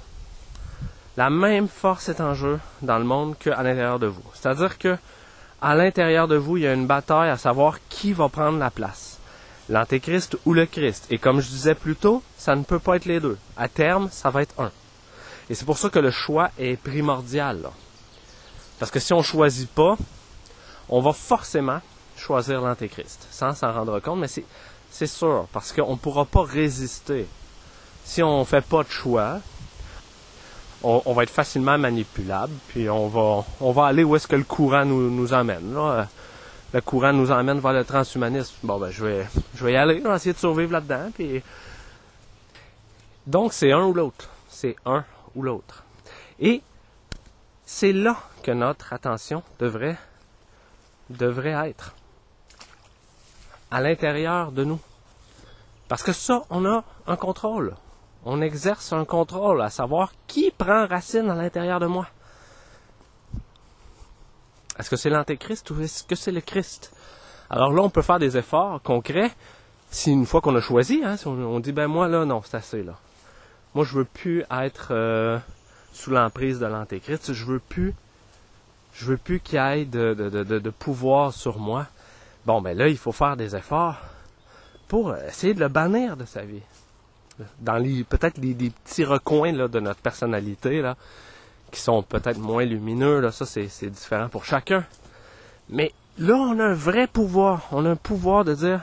La 1.17 1.31
même 1.31 1.69
force 1.69 2.09
est 2.09 2.21
en 2.21 2.35
jeu 2.35 2.61
dans 2.83 2.99
le 2.99 3.05
monde 3.05 3.39
qu'à 3.39 3.63
l'intérieur 3.63 3.99
de 3.99 4.07
vous. 4.07 4.23
C'est-à-dire 4.35 4.77
que 4.79 4.99
à 5.61 5.75
l'intérieur 5.75 6.29
de 6.29 6.37
vous, 6.37 6.57
il 6.57 6.65
y 6.65 6.67
a 6.67 6.75
une 6.75 6.87
bataille 6.87 7.31
à 7.31 7.37
savoir 7.37 7.79
qui 7.89 8.13
va 8.13 8.29
prendre 8.29 8.59
la 8.59 8.71
place. 8.71 9.19
L'Antéchrist 9.69 10.37
ou 10.45 10.53
le 10.53 10.67
Christ. 10.67 11.07
Et 11.11 11.19
comme 11.19 11.41
je 11.41 11.49
disais 11.49 11.75
plus 11.75 11.97
tôt, 11.97 12.23
ça 12.37 12.55
ne 12.55 12.63
peut 12.63 12.79
pas 12.79 12.97
être 12.97 13.07
les 13.07 13.21
deux. 13.21 13.39
À 13.57 13.69
terme, 13.69 14.09
ça 14.13 14.31
va 14.31 14.43
être 14.43 14.55
un. 14.61 14.71
Et 15.49 15.55
c'est 15.55 15.65
pour 15.65 15.79
ça 15.79 15.89
que 15.89 15.99
le 15.99 16.11
choix 16.11 16.51
est 16.59 16.77
primordial. 16.81 17.71
Parce 18.79 18.91
que 18.91 19.01
si 19.01 19.13
on 19.13 19.23
choisit 19.23 19.69
pas, 19.71 19.97
on 20.89 21.01
va 21.01 21.13
forcément 21.13 21.81
choisir 22.17 22.61
l'Antéchrist, 22.61 23.27
sans 23.31 23.55
s'en 23.55 23.73
rendre 23.73 24.01
compte, 24.01 24.21
mais 24.21 24.29
c'est, 24.29 25.07
sûr, 25.07 25.47
parce 25.53 25.73
qu'on 25.73 25.93
ne 25.93 25.99
pourra 25.99 26.25
pas 26.25 26.43
résister. 26.43 27.27
Si 28.05 28.23
on 28.23 28.45
fait 28.45 28.65
pas 28.65 28.83
de 28.83 28.89
choix, 28.89 29.41
on, 30.83 31.13
va 31.13 31.23
être 31.23 31.31
facilement 31.31 31.79
manipulable, 31.79 32.53
puis 32.69 32.89
on 32.89 33.09
va, 33.09 33.45
on 33.61 33.73
va 33.73 33.87
aller 33.87 34.05
où 34.05 34.15
est-ce 34.17 34.29
que 34.29 34.37
le 34.37 34.45
courant 34.45 34.85
nous, 34.85 35.11
nous 35.11 35.33
emmène. 35.33 35.75
Là. 35.75 36.07
Le 36.73 36.81
courant 36.81 37.13
nous 37.13 37.31
emmène 37.31 37.59
vers 37.61 37.73
le 37.73 37.85
transhumanisme. 37.85 38.55
Bon, 38.63 38.79
ben, 38.79 38.91
je 38.91 39.05
vais, 39.05 39.27
je 39.55 39.65
vais 39.65 39.73
y 39.73 39.77
aller, 39.77 40.01
je 40.03 40.09
vais 40.09 40.15
essayer 40.15 40.33
de 40.33 40.39
survivre 40.39 40.73
là-dedans, 40.73 41.11
puis... 41.15 41.43
Donc, 43.27 43.53
c'est 43.53 43.73
un 43.73 43.85
ou 43.85 43.93
l'autre. 43.93 44.29
C'est 44.49 44.77
un 44.85 45.05
ou 45.35 45.43
l'autre. 45.43 45.83
Et 46.39 46.63
c'est 47.65 47.93
là 47.93 48.17
que 48.43 48.53
notre 48.53 48.93
attention 48.93 49.43
devrait, 49.59 49.99
devrait 51.11 51.69
être. 51.69 51.95
À 53.71 53.81
l'intérieur 53.81 54.53
de 54.53 54.63
nous. 54.63 54.79
Parce 55.89 56.03
que 56.03 56.13
ça, 56.13 56.45
on 56.51 56.65
a 56.65 56.85
un 57.07 57.17
contrôle. 57.17 57.75
On 58.25 58.41
exerce 58.41 58.93
un 58.93 59.05
contrôle 59.05 59.63
à 59.63 59.71
savoir 59.71 60.13
qui 60.27 60.46
prend 60.59 60.87
racine 60.87 61.31
à 61.31 61.35
l'intérieur 61.35 61.81
de 61.81 61.87
moi. 61.87 62.07
Est-ce 64.79 64.91
que 64.91 64.97
c'est 64.97 65.11
l'antéchrist 65.11 65.71
ou 65.71 65.81
est-ce 65.81 66.05
que 66.05 66.15
c'est 66.15 66.33
le 66.33 66.41
Christ? 66.41 66.93
Alors 67.49 67.73
là, 67.73 67.83
on 67.83 67.91
peut 67.91 68.03
faire 68.03 68.19
des 68.19 68.37
efforts 68.37 68.83
concrets. 68.83 69.31
Si 69.91 70.11
une 70.11 70.27
fois 70.27 70.41
qu'on 70.41 70.55
a 70.57 70.61
choisi, 70.61 71.03
hein, 71.05 71.17
si 71.17 71.27
on, 71.27 71.61
dit 71.61 71.73
ben 71.73 71.87
moi 71.87 72.09
là, 72.09 72.25
non, 72.25 72.43
c'est 72.45 72.57
assez 72.57 72.83
là. 72.83 72.95
Moi, 73.75 73.85
je 73.85 73.95
veux 73.95 74.05
plus 74.05 74.45
être 74.51 74.89
euh, 74.91 75.39
sous 75.93 76.11
l'emprise 76.11 76.59
de 76.59 76.67
l'antéchrist. 76.67 77.33
Je 77.33 77.45
veux 77.45 77.59
plus, 77.59 77.95
veux 79.01 79.17
plus 79.17 79.41
qu'il 79.41 79.59
y 79.59 79.63
ait 79.63 79.85
de, 79.85 80.15
de 80.15 80.71
pouvoir 80.71 81.33
sur 81.33 81.59
moi. 81.59 81.87
Bon, 82.47 82.61
ben 82.61 82.77
là, 82.77 82.89
il 82.89 82.99
faut 82.99 83.13
faire 83.13 83.37
des 83.37 83.55
efforts 83.57 83.97
pour 84.89 85.15
essayer 85.17 85.55
de 85.55 85.61
le 85.61 85.69
bannir 85.69 86.17
de 86.17 86.25
sa 86.25 86.43
vie. 86.43 86.63
Dans 87.61 87.77
les 87.77 88.05
peut-être 88.05 88.39
les, 88.39 88.55
petits 88.55 89.05
recoins 89.05 89.53
là, 89.53 89.69
de 89.69 89.81
notre 89.81 90.01
personnalité 90.01 90.81
là, 90.83 90.97
qui 91.71 91.81
sont 91.81 92.03
peut-être 92.03 92.39
moins 92.39 92.65
lumineux. 92.65 93.21
Là, 93.21 93.33
ça, 93.33 93.47
c'est, 93.47 93.91
différent 93.91 94.29
pour 94.29 94.45
chacun. 94.45 94.85
Mais 95.69 95.93
là, 96.19 96.35
on 96.35 96.59
a 96.59 96.65
un 96.65 96.75
vrai 96.75 97.07
pouvoir. 97.07 97.69
On 97.73 97.85
a 97.85 97.91
un 97.91 97.97
pouvoir 97.97 98.45
de 98.45 98.55
dire 98.55 98.81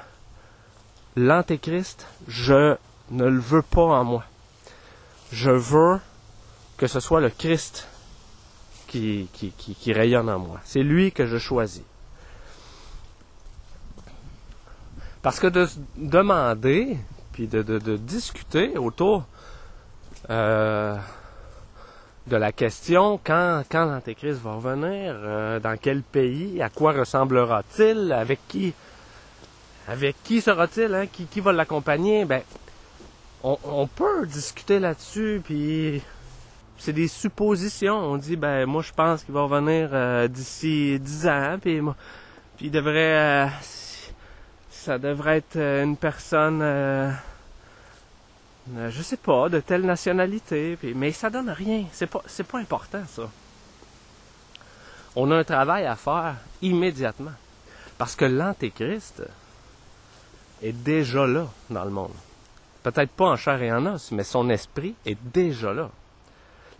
l'antéchrist, 1.15 2.07
je 2.27 2.75
ne 3.11 3.25
le 3.25 3.39
veux 3.39 3.61
pas 3.61 3.83
en 3.83 4.03
moi. 4.03 4.23
Je 5.31 5.51
veux 5.51 5.99
que 6.77 6.87
ce 6.87 6.99
soit 6.99 7.21
le 7.21 7.29
Christ 7.29 7.87
qui 8.87 9.27
rayonne 9.87 10.29
en 10.29 10.37
moi. 10.37 10.59
C'est 10.63 10.83
lui 10.83 11.11
que 11.11 11.25
je 11.25 11.39
choisis. 11.39 11.81
Parce 15.23 15.39
que 15.39 15.47
de 15.47 15.65
se 15.65 15.79
demander, 15.95 16.97
puis 17.33 17.47
de, 17.47 17.97
discuter 17.97 18.77
autour 18.77 19.25
euh, 20.29 20.95
de 22.27 22.35
la 22.37 22.51
question 22.51 23.19
quand, 23.21 23.63
quand 23.69 23.85
l'Antéchrist 23.85 24.39
va 24.41 24.53
revenir, 24.53 25.15
euh, 25.17 25.59
dans 25.59 25.75
quel 25.77 26.03
pays, 26.03 26.61
à 26.61 26.69
quoi 26.69 26.93
ressemblera-t-il, 26.93 28.13
avec 28.13 28.39
qui 28.47 28.73
avec 29.85 30.15
qui 30.23 30.39
sera-t-il, 30.39 30.93
hein, 30.93 31.07
qui, 31.11 31.25
qui 31.25 31.41
va 31.41 31.51
l'accompagner, 31.51 32.23
ben 32.23 32.41
on, 33.43 33.87
peut 33.87 34.25
discuter 34.25 34.79
là-dessus, 34.79 35.41
puis 35.43 36.01
c'est 36.77 36.93
des 36.93 37.09
suppositions. 37.09 37.97
On 37.97 38.15
dit 38.15 38.37
ben 38.37 38.65
moi 38.65 38.81
je 38.81 38.93
pense 38.93 39.25
qu'il 39.25 39.33
va 39.33 39.41
revenir 39.41 39.89
euh, 39.91 40.29
d'ici 40.29 40.97
10 40.97 41.27
ans, 41.27 41.57
puis 41.61 41.81
puis 42.55 42.67
il 42.67 42.71
devrait 42.71 43.49
ça 44.83 44.99
devrait 44.99 45.37
être 45.37 45.55
euh, 45.55 45.83
une 45.83 45.95
personne 45.95 46.59
euh, 46.61 47.09
euh, 48.75 48.89
je 48.91 49.01
sais 49.01 49.17
pas, 49.17 49.47
de 49.47 49.61
telle 49.61 49.85
nationalité, 49.85 50.77
mais 50.95 51.11
ça 51.13 51.29
donne 51.29 51.49
rien. 51.49 51.85
C'est 51.93 52.07
pas, 52.07 52.21
c'est 52.25 52.45
pas 52.45 52.59
important, 52.59 53.03
ça. 53.07 53.29
On 55.15 55.31
a 55.31 55.37
un 55.37 55.43
travail 55.43 55.85
à 55.85 55.95
faire 55.95 56.35
immédiatement. 56.61 57.31
Parce 57.97 58.15
que 58.15 58.25
l'Antéchrist 58.25 59.23
est 60.61 60.73
déjà 60.73 61.27
là 61.27 61.47
dans 61.69 61.85
le 61.85 61.91
monde. 61.91 62.13
Peut-être 62.83 63.11
pas 63.11 63.29
en 63.29 63.37
chair 63.37 63.61
et 63.61 63.71
en 63.71 63.85
os, 63.85 64.11
mais 64.11 64.23
son 64.23 64.49
esprit 64.49 64.95
est 65.05 65.17
déjà 65.33 65.73
là. 65.73 65.89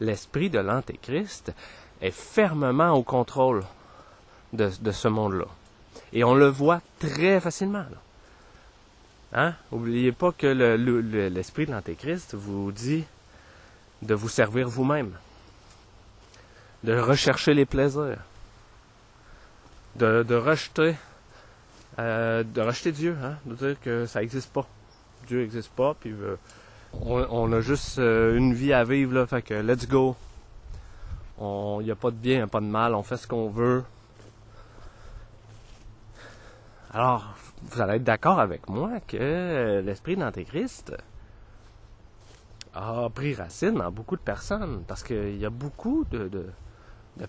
L'esprit 0.01 0.50
de 0.50 0.60
l'Antéchrist 0.60 1.53
est 2.01 2.12
fermement 2.12 2.91
au 2.91 3.03
contrôle 3.03 3.63
de 4.51 4.91
ce 4.91 5.07
monde-là. 5.07 5.45
Et 6.13 6.23
on 6.23 6.35
le 6.35 6.47
voit 6.47 6.81
très 7.00 7.39
facilement. 7.39 7.85
Là. 7.89 7.97
Hein? 9.33 9.53
Oubliez 9.71 10.12
pas 10.12 10.31
que 10.31 10.47
le- 10.47 10.77
le- 10.77 11.01
le- 11.01 11.27
l'esprit 11.29 11.65
de 11.65 11.71
l'Antéchrist 11.71 12.35
vous 12.35 12.71
dit 12.71 13.03
de 14.01 14.13
vous 14.13 14.29
servir 14.29 14.67
vous-même, 14.67 15.12
de 16.83 16.97
rechercher 17.00 17.53
les 17.53 17.65
plaisirs, 17.65 18.17
de, 19.95 20.23
de 20.23 20.35
rejeter, 20.35 20.95
euh, 22.00 22.43
de 22.43 22.62
rejeter 22.62 22.91
Dieu, 22.91 23.17
hein? 23.23 23.38
de 23.45 23.55
dire 23.55 23.75
que 23.81 24.05
ça 24.05 24.19
n'existe 24.19 24.51
pas. 24.51 24.67
Dieu 25.27 25.39
n'existe 25.41 25.71
pas, 25.71 25.95
puis 26.00 26.13
on, 27.01 27.51
a 27.53 27.62
juste 27.62 27.97
euh, 27.97 28.38
une 28.38 28.53
vie 28.53 28.73
à 28.73 28.83
vivre, 28.83 29.13
là, 29.13 29.25
fait 29.25 29.41
que 29.41 29.53
let's 29.53 29.88
go. 29.88 30.15
Il 31.39 31.85
n'y 31.85 31.91
a 31.91 31.95
pas 31.95 32.12
de 32.12 32.15
bien, 32.15 32.35
n'y 32.38 32.41
a 32.41 32.47
pas 32.47 32.59
de 32.62 32.65
mal, 32.65 32.93
on 32.93 33.03
fait 33.03 33.17
ce 33.17 33.25
qu'on 33.27 33.50
veut. 33.50 33.83
Alors, 36.95 37.33
vous 37.63 37.81
allez 37.81 37.95
être 37.95 38.03
d'accord 38.03 38.39
avec 38.39 38.69
moi 38.69 39.00
que 39.07 39.81
l'esprit 39.83 40.15
d'Antéchrist 40.15 40.93
a 42.75 43.09
pris 43.09 43.33
racine 43.33 43.73
dans 43.73 43.91
beaucoup 43.91 44.15
de 44.15 44.21
personnes. 44.21 44.83
Parce 44.88 45.01
qu'il 45.01 45.38
y 45.38 45.45
a 45.45 45.50
beaucoup 45.50 46.05
de, 46.12 46.45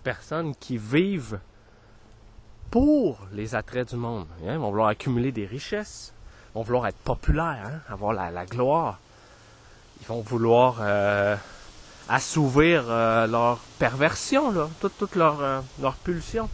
personnes 0.03 0.55
qui 0.57 0.77
vivent 0.77 1.39
pour 2.71 3.27
les 3.33 3.55
attraits 3.55 3.89
du 3.89 3.97
monde. 3.97 4.27
Hein, 4.43 4.53
Ils 4.53 4.59
vont 4.59 4.69
vouloir 4.69 4.89
accumuler 4.89 5.33
des 5.33 5.47
richesses. 5.47 6.13
Ils 6.51 6.59
vont 6.59 6.63
vouloir 6.63 6.87
être 6.87 6.99
populaires, 6.99 7.67
hein, 7.67 7.81
avoir 7.89 8.13
la, 8.13 8.45
gloire. 8.45 8.99
Ils 10.03 10.07
vont 10.07 10.21
vouloir 10.21 10.77
euh, 10.81 11.37
assouvir 12.11 12.85
euh, 12.87 13.27
leur 13.27 13.61
perversion, 13.79 14.53
toute, 14.79 15.17
euh, 15.17 15.61
leur 15.81 15.95
pulsion, 15.95 16.51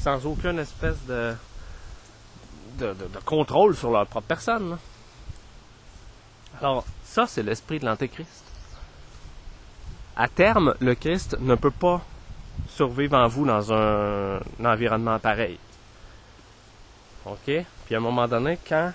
sans 0.00 0.26
aucune 0.26 0.58
espèce 0.58 0.96
de, 1.06 1.34
de, 2.78 2.94
contrôle 3.24 3.76
sur 3.76 3.90
leur 3.90 4.06
propre 4.06 4.26
personne. 4.26 4.78
Alors, 6.60 6.84
ça, 7.04 7.26
c'est 7.26 7.42
l'esprit 7.42 7.78
de 7.78 7.86
l'Antéchrist. 7.86 8.44
À 10.16 10.28
terme, 10.28 10.74
le 10.80 10.94
Christ 10.94 11.36
ne 11.40 11.54
peut 11.54 11.70
pas 11.70 12.02
survivre 12.68 13.16
en 13.16 13.28
vous 13.28 13.46
dans 13.46 13.72
un, 13.72 14.36
un 14.36 14.64
environnement 14.64 15.18
pareil. 15.18 15.58
OK? 17.26 17.64
Puis 17.86 17.94
à 17.94 17.98
un 17.98 18.00
moment 18.00 18.28
donné, 18.28 18.58
quand, 18.68 18.92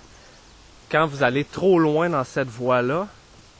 quand 0.91 1.07
vous 1.07 1.23
allez 1.23 1.43
trop 1.45 1.79
loin 1.79 2.09
dans 2.09 2.23
cette 2.23 2.49
voie-là, 2.49 3.07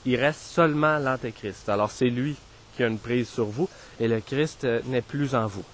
il 0.06 0.16
reste 0.16 0.42
seulement 0.42 1.00
l'Antéchrist. 1.00 1.68
Alors 1.70 1.92
c'est 1.92 2.10
lui 2.10 2.36
qui 2.76 2.84
a 2.84 2.88
une 2.88 3.00
prise 3.00 3.28
sur 3.28 3.46
vous 3.46 3.70
et 4.00 4.08
le 4.08 4.20
Christ 4.22 4.64
euh, 4.64 4.82
n'est 4.86 5.02
plus 5.02 5.36
en 5.36 5.48
vous. 5.48 5.66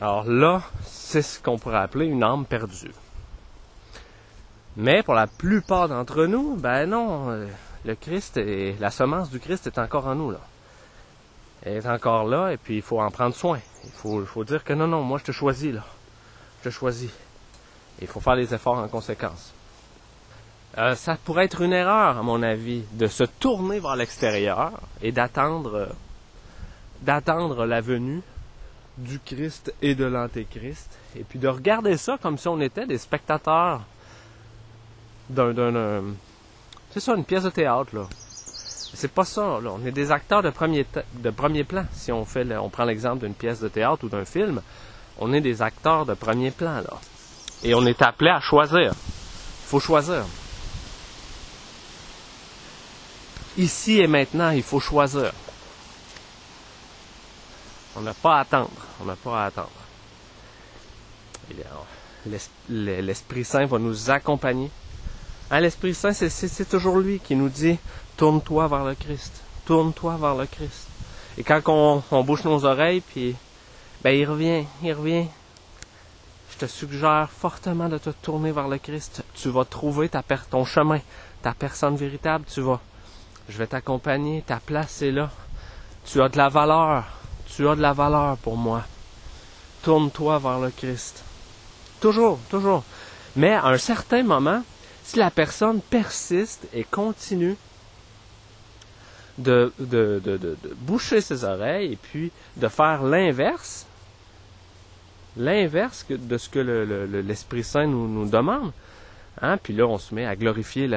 Alors 0.00 0.24
là, 0.24 0.62
c'est 0.84 1.22
ce 1.22 1.40
qu'on 1.40 1.58
pourrait 1.58 1.78
appeler 1.78 2.06
une 2.06 2.22
âme 2.22 2.44
perdue. 2.44 2.92
Mais 4.76 5.02
pour 5.02 5.14
la 5.14 5.26
plupart 5.26 5.88
d'entre 5.88 6.26
nous, 6.26 6.54
ben 6.56 6.86
non, 6.86 7.30
euh, 7.30 7.46
le 7.86 7.94
Christ 7.94 8.36
est, 8.36 8.78
la 8.78 8.90
semence 8.90 9.30
du 9.30 9.40
Christ 9.40 9.66
est 9.66 9.78
encore 9.78 10.06
en 10.06 10.14
nous 10.14 10.30
là. 10.30 10.40
Elle 11.62 11.78
est 11.78 11.86
encore 11.86 12.24
là 12.24 12.52
et 12.52 12.58
puis 12.58 12.76
il 12.76 12.82
faut 12.82 13.00
en 13.00 13.10
prendre 13.10 13.34
soin. 13.34 13.58
Il 13.84 13.90
faut, 13.90 14.44
dire 14.44 14.64
que 14.64 14.74
non, 14.74 14.86
non, 14.86 15.02
moi 15.02 15.18
je 15.18 15.24
te 15.24 15.32
choisis 15.32 15.72
là. 15.72 15.84
Je 16.60 16.68
te 16.68 16.74
choisis. 16.74 17.10
Et 18.00 18.02
il 18.02 18.06
faut 18.06 18.20
faire 18.20 18.34
les 18.34 18.52
efforts 18.52 18.78
en 18.78 18.88
conséquence. 18.88 19.52
Euh, 20.76 20.94
ça 20.94 21.16
pourrait 21.24 21.46
être 21.46 21.62
une 21.62 21.72
erreur, 21.72 22.18
à 22.18 22.22
mon 22.22 22.42
avis, 22.42 22.82
de 22.92 23.06
se 23.06 23.24
tourner 23.24 23.80
vers 23.80 23.96
l'extérieur 23.96 24.72
et 25.00 25.10
d'attendre, 25.10 25.88
d'attendre 27.00 27.64
la 27.64 27.80
venue 27.80 28.20
du 28.98 29.18
Christ 29.20 29.72
et 29.80 29.94
de 29.94 30.04
l'Antéchrist, 30.04 30.90
et 31.16 31.24
puis 31.24 31.38
de 31.38 31.48
regarder 31.48 31.96
ça 31.96 32.18
comme 32.20 32.36
si 32.36 32.48
on 32.48 32.60
était 32.60 32.86
des 32.86 32.98
spectateurs 32.98 33.82
d'un, 35.28 35.56
euh, 35.58 36.00
c'est 36.92 37.00
ça, 37.00 37.14
une 37.14 37.24
pièce 37.24 37.44
de 37.44 37.50
théâtre 37.50 37.94
là. 37.94 38.06
C'est 38.94 39.10
pas 39.12 39.24
ça, 39.26 39.58
là. 39.62 39.70
On 39.72 39.84
est 39.84 39.90
des 39.92 40.10
acteurs 40.10 40.42
de 40.42 40.48
premier, 40.50 40.86
de 41.14 41.30
premier 41.30 41.64
plan. 41.64 41.84
Si 41.92 42.10
on 42.12 42.24
fait, 42.24 42.44
le- 42.44 42.58
on 42.58 42.70
prend 42.70 42.84
l'exemple 42.84 43.24
d'une 43.24 43.34
pièce 43.34 43.60
de 43.60 43.68
théâtre 43.68 44.04
ou 44.04 44.08
d'un 44.08 44.24
film, 44.24 44.62
on 45.18 45.32
est 45.34 45.40
des 45.42 45.60
acteurs 45.60 46.06
de 46.06 46.14
premier 46.14 46.50
plan 46.50 46.76
là. 46.76 46.94
Et 47.62 47.74
on 47.74 47.84
est 47.84 48.00
appelé 48.00 48.30
à 48.30 48.40
choisir. 48.40 48.92
Il 48.92 49.68
faut 49.68 49.80
choisir. 49.80 50.24
Ici 53.58 53.98
et 54.00 54.06
maintenant, 54.06 54.50
il 54.50 54.62
faut 54.62 54.80
choisir. 54.80 55.32
On 57.96 58.02
n'a 58.02 58.14
pas 58.14 58.36
à 58.36 58.40
attendre. 58.40 58.70
On 59.00 59.04
n'a 59.04 59.16
pas 59.16 59.42
à 59.42 59.46
attendre. 59.46 59.70
L'Esprit 62.68 63.44
Saint 63.44 63.66
va 63.66 63.78
nous 63.78 64.10
accompagner. 64.10 64.70
Hein, 65.50 65.60
L'Esprit 65.60 65.94
Saint, 65.94 66.12
c'est- 66.12 66.68
toujours 66.68 66.98
lui 66.98 67.20
qui 67.20 67.36
nous 67.36 67.48
dit 67.48 67.78
tourne-toi 68.16 68.66
vers 68.68 68.84
le 68.84 68.94
Christ. 68.94 69.32
Tourne-toi 69.64 70.16
vers 70.20 70.34
le 70.34 70.46
Christ. 70.46 70.86
Et 71.38 71.44
quand 71.44 71.60
on, 71.66 72.02
on 72.10 72.24
bouche 72.24 72.44
nos 72.44 72.64
oreilles, 72.64 73.00
puis 73.00 73.36
ben 74.02 74.10
il 74.10 74.24
revient, 74.28 74.64
il 74.82 74.92
revient. 74.92 75.26
Je 76.52 76.58
te 76.58 76.66
suggère 76.70 77.28
fortement 77.30 77.88
de 77.88 77.98
te 77.98 78.10
tourner 78.10 78.50
vers 78.52 78.68
le 78.68 78.78
Christ. 78.78 79.22
Tu 79.34 79.50
vas 79.50 79.64
trouver 79.64 80.08
ta 80.08 80.22
per- 80.22 80.46
ton 80.50 80.64
chemin, 80.64 81.00
ta 81.42 81.52
personne 81.52 81.96
véritable. 81.96 82.44
Tu 82.52 82.60
vas. 82.62 82.80
Je 83.48 83.58
vais 83.58 83.66
t'accompagner. 83.66 84.42
Ta 84.46 84.56
place 84.58 85.02
est 85.02 85.10
là. 85.12 85.30
Tu 86.06 86.20
as 86.22 86.28
de 86.28 86.38
la 86.38 86.48
valeur. 86.48 87.04
Tu 87.54 87.68
as 87.68 87.76
de 87.76 87.82
la 87.82 87.92
valeur 87.92 88.36
pour 88.38 88.56
moi. 88.56 88.82
Tourne-toi 89.82 90.38
vers 90.38 90.58
le 90.58 90.70
Christ. 90.70 91.22
Toujours, 92.00 92.38
toujours. 92.50 92.82
Mais 93.36 93.52
à 93.52 93.66
un 93.66 93.78
certain 93.78 94.22
moment, 94.22 94.62
si 95.06 95.18
la 95.18 95.30
personne 95.30 95.80
persiste 95.80 96.66
et 96.74 96.82
continue 96.82 97.56
de, 99.38 99.72
de, 99.78 100.20
de, 100.24 100.36
de, 100.36 100.56
boucher 100.78 101.20
ses 101.20 101.44
oreilles 101.44 101.92
et 101.92 101.96
puis 101.96 102.32
de 102.56 102.66
faire 102.66 103.04
l'inverse, 103.04 103.86
l'inverse 105.36 106.04
de 106.08 106.36
ce 106.38 106.48
que 106.48 106.58
le- 106.58 106.84
le- 106.84 107.06
le- 107.06 107.20
l'Esprit 107.20 107.62
Saint 107.62 107.86
nous, 107.86 108.28
demande, 108.28 108.72
hein, 109.40 109.58
puis 109.62 109.74
là 109.74 109.86
on 109.86 109.98
se 109.98 110.12
met 110.12 110.26
à 110.26 110.34
glorifier 110.34 110.88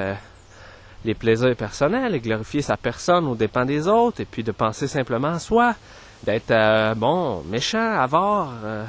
les 1.05 1.13
plaisirs 1.13 1.55
personnels 1.55 2.15
et 2.15 2.19
glorifier 2.19 2.63
sa 2.63 2.77
personne 2.77 3.27
aux 3.27 3.35
dépens 3.35 3.65
des 3.65 3.87
autres 3.87 4.21
et 4.21 4.25
puis 4.25 4.43
de 4.43 4.51
penser 4.51 4.87
simplement 4.87 5.33
à 5.33 5.39
soi, 5.39 5.75
d'être 6.23 6.49
euh, 6.51 6.95
bon, 6.95 7.43
méchant, 7.43 7.99
avare, 7.99 8.53
euh, 8.63 8.85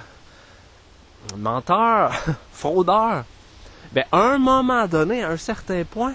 menteur, 1.36 2.12
fraudeur. 2.52 3.24
Ben, 3.92 4.04
à 4.12 4.18
un 4.18 4.38
moment 4.38 4.86
donné, 4.86 5.22
à 5.22 5.30
un 5.30 5.36
certain 5.36 5.84
point, 5.84 6.14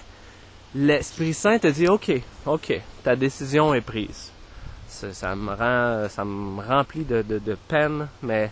l'Esprit 0.73 1.33
Saint 1.33 1.59
te 1.59 1.67
dit, 1.67 1.87
OK, 1.87 2.11
OK, 2.45 2.81
ta 3.03 3.15
décision 3.15 3.73
est 3.73 3.81
prise. 3.81 4.31
Ça, 4.87 5.35
me, 5.35 5.53
rend, 5.53 6.09
ça 6.09 6.23
me 6.23 6.61
remplit 6.61 7.03
de, 7.03 7.21
de 7.21 7.57
peine, 7.67 8.07
mais 8.23 8.49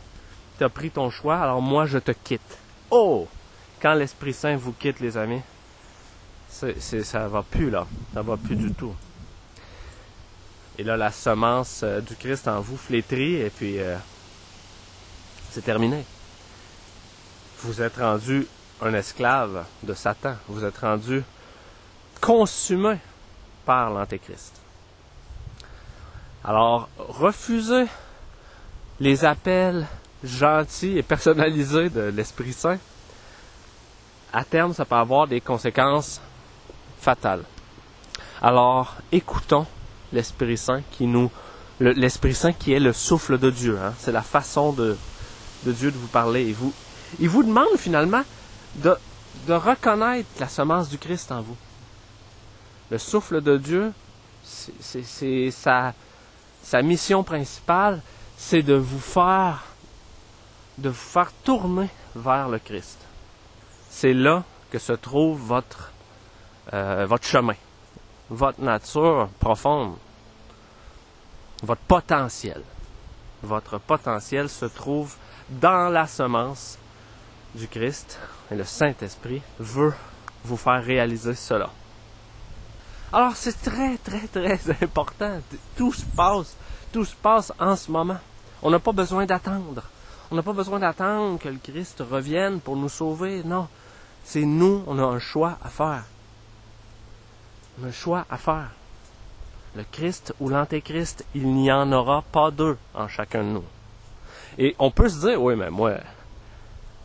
tu 0.57 0.63
as 0.63 0.69
pris 0.69 0.91
ton 0.91 1.09
choix, 1.09 1.37
alors 1.37 1.61
moi 1.61 1.85
je 1.85 1.97
te 1.97 2.11
quitte. 2.11 2.57
Oh! 2.91 3.27
Quand 3.81 3.93
l'Esprit 3.93 4.33
Saint 4.33 4.55
vous 4.55 4.73
quitte, 4.73 4.99
les 4.99 5.17
amis, 5.17 5.41
c'est, 6.47 7.03
ça 7.03 7.27
va 7.27 7.43
plus 7.43 7.69
là. 7.69 7.87
Ça 8.13 8.21
va 8.21 8.37
plus 8.37 8.55
du 8.55 8.73
tout. 8.73 8.93
Et 10.77 10.83
là, 10.83 10.95
la 10.95 11.11
semence 11.11 11.81
euh, 11.83 11.99
du 12.01 12.15
Christ 12.15 12.47
en 12.47 12.61
vous 12.61 12.77
flétrit 12.77 13.35
et 13.35 13.49
puis 13.49 13.79
euh, 13.79 13.95
c'est 15.51 15.63
terminé. 15.63 16.03
Vous 17.59 17.81
êtes 17.81 17.97
rendu 17.97 18.47
un 18.85 18.93
esclave 18.93 19.65
de 19.83 19.93
Satan. 19.93 20.35
Vous 20.47 20.63
êtes 20.63 20.77
rendu 20.77 21.23
consumé 22.19 22.97
par 23.65 23.89
l'Antéchrist. 23.89 24.53
Alors, 26.43 26.89
refusez 26.97 27.85
les 28.99 29.25
appels 29.25 29.87
gentils 30.23 30.97
et 30.97 31.03
personnalisés 31.03 31.89
de 31.89 32.01
l'Esprit 32.01 32.53
Saint. 32.53 32.77
À 34.31 34.43
terme, 34.43 34.73
ça 34.73 34.85
peut 34.85 34.95
avoir 34.95 35.27
des 35.27 35.41
conséquences 35.41 36.21
fatales. 36.99 37.43
Alors, 38.41 38.95
écoutons 39.11 39.65
l'Esprit 40.11 40.57
Saint 40.57 40.81
qui 40.91 41.07
nous, 41.07 41.31
l'Esprit 41.79 42.35
Saint 42.35 42.53
qui 42.53 42.73
est 42.73 42.79
le 42.79 42.93
souffle 42.93 43.37
de 43.37 43.49
Dieu. 43.49 43.79
Hein. 43.81 43.93
C'est 43.99 44.11
la 44.11 44.21
façon 44.21 44.73
de, 44.73 44.97
de 45.65 45.71
Dieu 45.71 45.91
de 45.91 45.97
vous 45.97 46.07
parler. 46.07 46.47
Et 46.47 46.53
vous, 46.53 46.73
il 47.19 47.29
vous 47.29 47.43
demande 47.43 47.77
finalement 47.77 48.23
de, 48.75 48.95
reconnaître 49.49 50.29
la 50.39 50.47
semence 50.47 50.89
du 50.89 50.97
Christ 50.97 51.31
en 51.31 51.41
vous. 51.41 51.57
Le 52.89 52.97
souffle 52.97 53.41
de 53.41 53.57
Dieu, 53.57 53.93
c'est 54.43 55.51
sa, 55.51 55.93
mission 56.81 57.23
principale, 57.23 58.01
c'est 58.37 58.61
de 58.61 58.75
vous 58.75 58.99
faire, 58.99 59.63
de 60.77 60.89
vous 60.89 60.95
faire 60.95 61.31
tourner 61.43 61.89
vers 62.15 62.49
le 62.49 62.59
Christ. 62.59 62.99
C'est 63.89 64.13
là 64.13 64.43
que 64.71 64.79
se 64.79 64.93
trouve 64.93 65.39
votre, 65.39 65.91
euh, 66.73 67.05
votre 67.05 67.25
chemin, 67.25 67.55
votre 68.29 68.61
nature 68.61 69.29
profonde, 69.39 69.95
votre 71.63 71.81
potentiel. 71.81 72.61
Votre 73.41 73.77
potentiel 73.77 74.49
se 74.49 74.65
trouve 74.65 75.15
dans 75.49 75.89
la 75.89 76.07
semence 76.07 76.77
du 77.55 77.67
Christ 77.67 78.19
et 78.51 78.55
le 78.55 78.63
Saint-Esprit 78.63 79.41
veut 79.59 79.93
vous 80.43 80.57
faire 80.57 80.83
réaliser 80.83 81.35
cela. 81.35 81.69
Alors 83.11 83.35
c'est 83.35 83.61
très 83.61 83.97
très 83.97 84.27
très 84.27 84.59
important. 84.81 85.39
Tout 85.77 85.93
se 85.93 86.05
passe, 86.05 86.55
tout 86.91 87.05
se 87.05 87.15
passe 87.15 87.51
en 87.59 87.75
ce 87.75 87.91
moment. 87.91 88.17
On 88.61 88.71
n'a 88.71 88.79
pas 88.79 88.91
besoin 88.91 89.25
d'attendre. 89.25 89.83
On 90.31 90.35
n'a 90.35 90.41
pas 90.41 90.53
besoin 90.53 90.79
d'attendre 90.79 91.37
que 91.37 91.49
le 91.49 91.59
Christ 91.61 92.01
revienne 92.09 92.59
pour 92.59 92.75
nous 92.75 92.89
sauver. 92.89 93.43
Non, 93.43 93.67
c'est 94.23 94.45
nous, 94.45 94.83
on 94.87 94.97
a 94.97 95.03
un 95.03 95.19
choix 95.19 95.57
à 95.63 95.69
faire. 95.69 96.05
Un 97.83 97.91
choix 97.91 98.25
à 98.29 98.37
faire. 98.37 98.71
Le 99.75 99.83
Christ 99.91 100.33
ou 100.39 100.49
l'Antéchrist, 100.49 101.25
il 101.35 101.47
n'y 101.47 101.71
en 101.71 101.91
aura 101.91 102.23
pas 102.31 102.51
deux 102.51 102.77
en 102.93 103.07
chacun 103.07 103.43
de 103.43 103.49
nous. 103.49 103.63
Et 104.57 104.75
on 104.79 104.91
peut 104.91 105.09
se 105.09 105.27
dire, 105.27 105.41
oui, 105.41 105.55
mais 105.55 105.69
moi, 105.69 105.97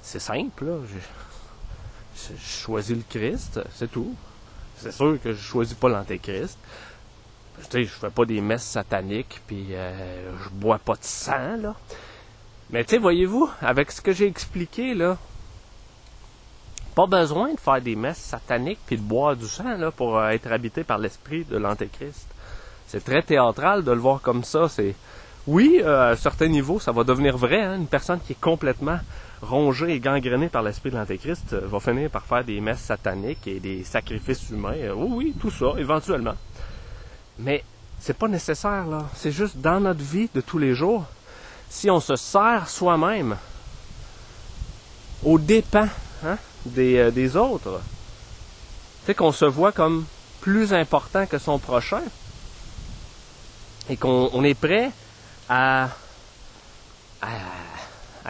c'est 0.02 0.18
simple, 0.18 0.64
là. 0.64 0.78
Je, 0.87 0.94
le 2.94 3.02
Christ, 3.08 3.61
c'est 3.74 3.90
tout. 3.90 4.14
C'est 4.76 4.92
sûr 4.92 5.18
que 5.22 5.32
je 5.32 5.40
choisis 5.40 5.74
pas 5.74 5.88
l'Antéchrist. 5.88 6.58
Je 7.61 7.64
sais, 7.68 7.84
je 7.84 7.90
fais 7.90 8.11
pas 8.11 8.24
des 8.24 8.40
messes 8.40 8.64
sataniques, 8.64 9.40
puis 9.46 9.66
euh, 9.72 10.32
je 10.42 10.48
bois 10.50 10.78
pas 10.78 10.94
de 10.94 11.04
sang, 11.04 11.56
là. 11.61 11.74
Mais 12.70 12.84
tu 12.84 12.90
sais, 12.90 12.98
voyez-vous, 12.98 13.48
avec 13.62 13.90
ce 13.90 14.00
que 14.00 14.12
j'ai 14.12 14.26
expliqué, 14.26 14.94
là, 14.94 15.16
pas 16.94 17.06
besoin 17.06 17.54
de 17.54 17.61
faire 17.61 17.80
des 17.80 17.96
messes 17.96 18.18
sataniques 18.18 18.80
puis 18.84 18.96
de 18.96 19.02
boire 19.02 19.37
du 19.37 19.46
sang, 19.46 19.76
là, 19.76 19.90
pour 19.90 20.18
euh, 20.18 20.30
être 20.30 20.50
habité 20.52 20.84
par 20.84 20.98
l'esprit 20.98 21.44
de 21.44 21.56
l'Antéchrist. 21.56 22.26
C'est 22.87 23.04
très 23.04 23.22
théâtral 23.22 23.84
de 23.84 23.92
le 23.92 23.98
voir 23.98 24.20
comme 24.20 24.44
ça. 24.44 24.68
C'est 24.68 24.94
oui, 25.46 25.80
euh, 25.82 26.08
à 26.08 26.11
un 26.11 26.16
certain 26.16 26.48
niveau, 26.48 26.78
ça 26.78 26.92
va 26.92 27.04
devenir 27.04 27.37
vrai. 27.37 27.62
Hein. 27.62 27.76
Une 27.76 27.87
personne 27.87 28.20
qui 28.20 28.32
est 28.32 28.40
complètement 28.40 28.98
rongée 29.42 29.90
et 29.90 30.01
gangrénée 30.01 30.48
par 30.48 30.62
l'esprit 30.62 30.90
de 30.90 30.96
l'Antéchrist 30.96 31.53
euh, 31.53 31.66
va 31.66 31.81
finir 31.81 32.11
par 32.11 32.24
faire 32.24 32.44
des 32.44 32.61
messes 32.61 32.81
sataniques 32.81 33.46
et 33.46 33.61
des 33.61 33.85
sacrifices 33.85 34.51
humains. 34.51 34.74
Euh, 34.77 34.92
oui, 34.94 35.09
oui, 35.11 35.35
tout 35.40 35.51
ça, 35.51 35.74
éventuellement. 35.79 36.35
Mais 37.38 37.64
c'est 38.01 38.16
pas 38.16 38.29
nécessaire, 38.29 38.87
là. 38.87 39.07
C'est 39.14 39.33
juste 39.33 39.59
dans 39.59 39.81
notre 39.81 40.03
vie 40.03 40.29
de 40.35 40.40
tous 40.40 40.59
les 40.59 40.74
jours. 40.74 41.05
Si 41.70 41.90
on 41.90 42.01
se 42.01 42.16
sert 42.16 42.68
soi-même 42.68 43.37
aux 45.24 45.38
dépens 45.38 45.88
hein, 46.24 46.38
des, 46.64 47.11
des 47.12 47.37
autres, 47.37 47.81
c'est 49.05 49.14
qu'on 49.14 49.33
se 49.33 49.44
voit 49.44 49.72
comme 49.72 50.05
plus 50.40 50.72
important 50.72 51.27
que 51.27 51.38
son 51.38 51.59
prochain, 51.59 52.03
et 53.90 53.96
qu'on 53.96 54.44
est 54.44 54.55
prêt 54.55 54.90
à, 55.48 55.88
à, 57.22 57.29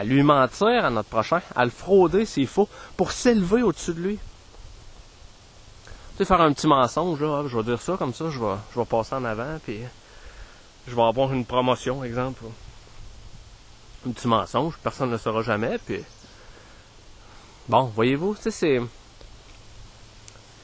lui 0.04 0.22
mentir 0.22 0.84
à 0.84 0.90
notre 0.90 1.08
prochain, 1.08 1.40
à 1.54 1.64
le 1.64 1.70
frauder 1.70 2.24
s'il 2.26 2.46
faut, 2.46 2.68
pour 2.96 3.12
s'élever 3.12 3.62
au-dessus 3.62 3.94
de 3.94 4.00
lui. 4.00 4.18
Tu 6.16 6.18
sais, 6.18 6.24
faire 6.24 6.40
un 6.40 6.52
petit 6.52 6.66
mensonge, 6.66 7.20
là, 7.20 7.44
je 7.46 7.56
vais 7.56 7.62
dire 7.62 7.80
ça 7.80 7.96
comme 7.96 8.12
ça, 8.12 8.30
je 8.30 8.38
vais, 8.38 8.56
je 8.74 8.80
vais 8.80 8.86
passer 8.86 9.14
en 9.14 9.24
avant, 9.24 9.58
puis 9.64 9.80
je 10.86 10.94
vais 10.94 11.02
avoir 11.02 11.32
une 11.32 11.44
promotion, 11.44 12.02
exemple. 12.02 12.44
Un 14.06 14.10
petit 14.10 14.28
mensonge, 14.28 14.74
personne 14.82 15.08
ne 15.08 15.12
le 15.12 15.18
saura 15.18 15.42
jamais, 15.42 15.78
puis... 15.78 16.02
Bon, 17.68 17.84
voyez-vous, 17.94 18.34
tu 18.34 18.42
sais, 18.42 18.50
c'est... 18.50 18.80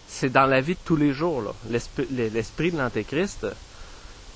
C'est 0.09 0.31
dans 0.31 0.47
la 0.47 0.61
vie 0.61 0.75
de 0.75 0.81
tous 0.85 0.97
les 0.97 1.13
jours, 1.13 1.43
là. 1.43 1.51
L'esprit 1.69 2.71
de 2.71 2.79
l'Antéchrist, 2.79 3.47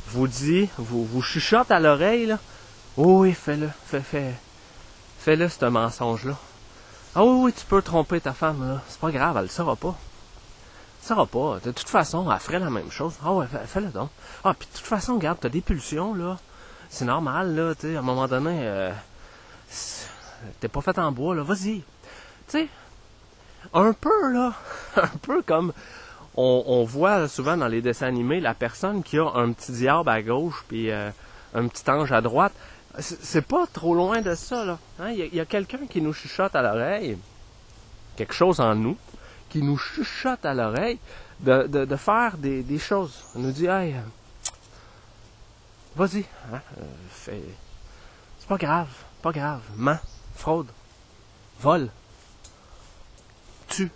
vous 0.09 0.27
dit, 0.27 0.68
vous, 0.77 1.05
vous 1.05 1.22
chuchote 1.22 1.70
à 1.70 1.79
l'oreille, 1.79 2.27
là. 2.27 2.38
Oh 2.96 3.20
oui, 3.20 3.33
fais-le, 3.33 3.70
fais, 3.87 4.01
fais, 4.01 4.35
fais-le, 5.28 5.50
ce 5.50 5.66
mensonge-là. 5.66 6.38
Ah 7.14 7.22
oui, 7.22 7.44
oui, 7.44 7.52
tu 7.52 7.66
peux 7.66 7.82
tromper 7.82 8.18
ta 8.18 8.32
femme, 8.32 8.66
là. 8.66 8.80
C'est 8.88 8.98
pas 8.98 9.10
grave, 9.10 9.36
elle 9.36 9.42
le 9.42 9.48
saura 9.48 9.76
pas. 9.76 9.94
Elle 11.02 11.06
saura 11.06 11.26
pas. 11.26 11.58
De 11.62 11.70
toute 11.70 11.90
façon, 11.90 12.32
elle 12.32 12.38
ferait 12.38 12.58
la 12.58 12.70
même 12.70 12.90
chose. 12.90 13.12
Ah 13.22 13.34
ouais, 13.34 13.44
fais-le 13.66 13.88
donc. 13.88 14.08
Ah, 14.42 14.54
puis 14.58 14.66
de 14.72 14.78
toute 14.78 14.86
façon, 14.86 15.16
regarde, 15.16 15.36
t'as 15.38 15.50
des 15.50 15.60
pulsions, 15.60 16.14
là. 16.14 16.38
C'est 16.88 17.04
normal, 17.04 17.54
là, 17.54 17.74
tu 17.74 17.94
à 17.94 17.98
un 17.98 18.02
moment 18.02 18.26
donné, 18.26 18.60
euh, 18.62 18.90
t'es 20.60 20.68
pas 20.68 20.80
fait 20.80 20.98
en 20.98 21.12
bois, 21.12 21.34
là. 21.34 21.42
Vas-y. 21.42 21.82
Tu 21.82 21.84
sais, 22.46 22.68
un 23.74 23.92
peu, 23.92 24.32
là, 24.32 24.54
un 24.96 25.18
peu 25.20 25.42
comme 25.42 25.74
on, 26.36 26.84
voit 26.84 27.28
souvent 27.28 27.58
dans 27.58 27.68
les 27.68 27.82
dessins 27.82 28.06
animés 28.06 28.40
la 28.40 28.54
personne 28.54 29.02
qui 29.02 29.18
a 29.18 29.28
un 29.34 29.52
petit 29.52 29.72
diable 29.72 30.08
à 30.08 30.22
gauche 30.22 30.64
puis 30.68 30.90
euh, 30.90 31.10
un 31.54 31.68
petit 31.68 31.90
ange 31.90 32.12
à 32.12 32.22
droite. 32.22 32.54
C'est 33.00 33.46
pas 33.46 33.66
trop 33.66 33.94
loin 33.94 34.20
de 34.20 34.34
ça, 34.34 34.64
là. 34.64 34.78
Hein? 34.98 35.11
Il 35.11 35.34
y 35.34 35.40
a, 35.40 35.44
quelqu'un 35.44 35.87
qui 35.88 36.02
nous 36.02 36.12
chuchote 36.12 36.54
à 36.54 36.62
l'oreille, 36.62 37.18
quelque 38.16 38.34
chose 38.34 38.61
en 38.61 38.74
nous, 38.74 38.96
qui 39.48 39.62
nous 39.62 39.76
chuchote 39.76 40.44
à 40.44 40.54
l'oreille 40.54 40.98
de, 41.40 41.96
faire 41.96 42.37
des, 42.37 42.78
choses. 42.78 43.22
On 43.34 43.40
nous 43.40 43.52
dit, 43.52 43.66
hey, 43.66 43.94
euh, 43.94 44.00
vas-y, 45.96 46.24
hein? 46.52 46.61
Euh, 46.80 47.40
c'est 48.38 48.48
pas 48.48 48.56
grave, 48.58 48.88
pas 49.22 49.32
grave, 49.32 49.62
ment, 49.76 49.98
fraude, 50.34 50.68
vol, 51.61 51.88
tue. 53.68 53.90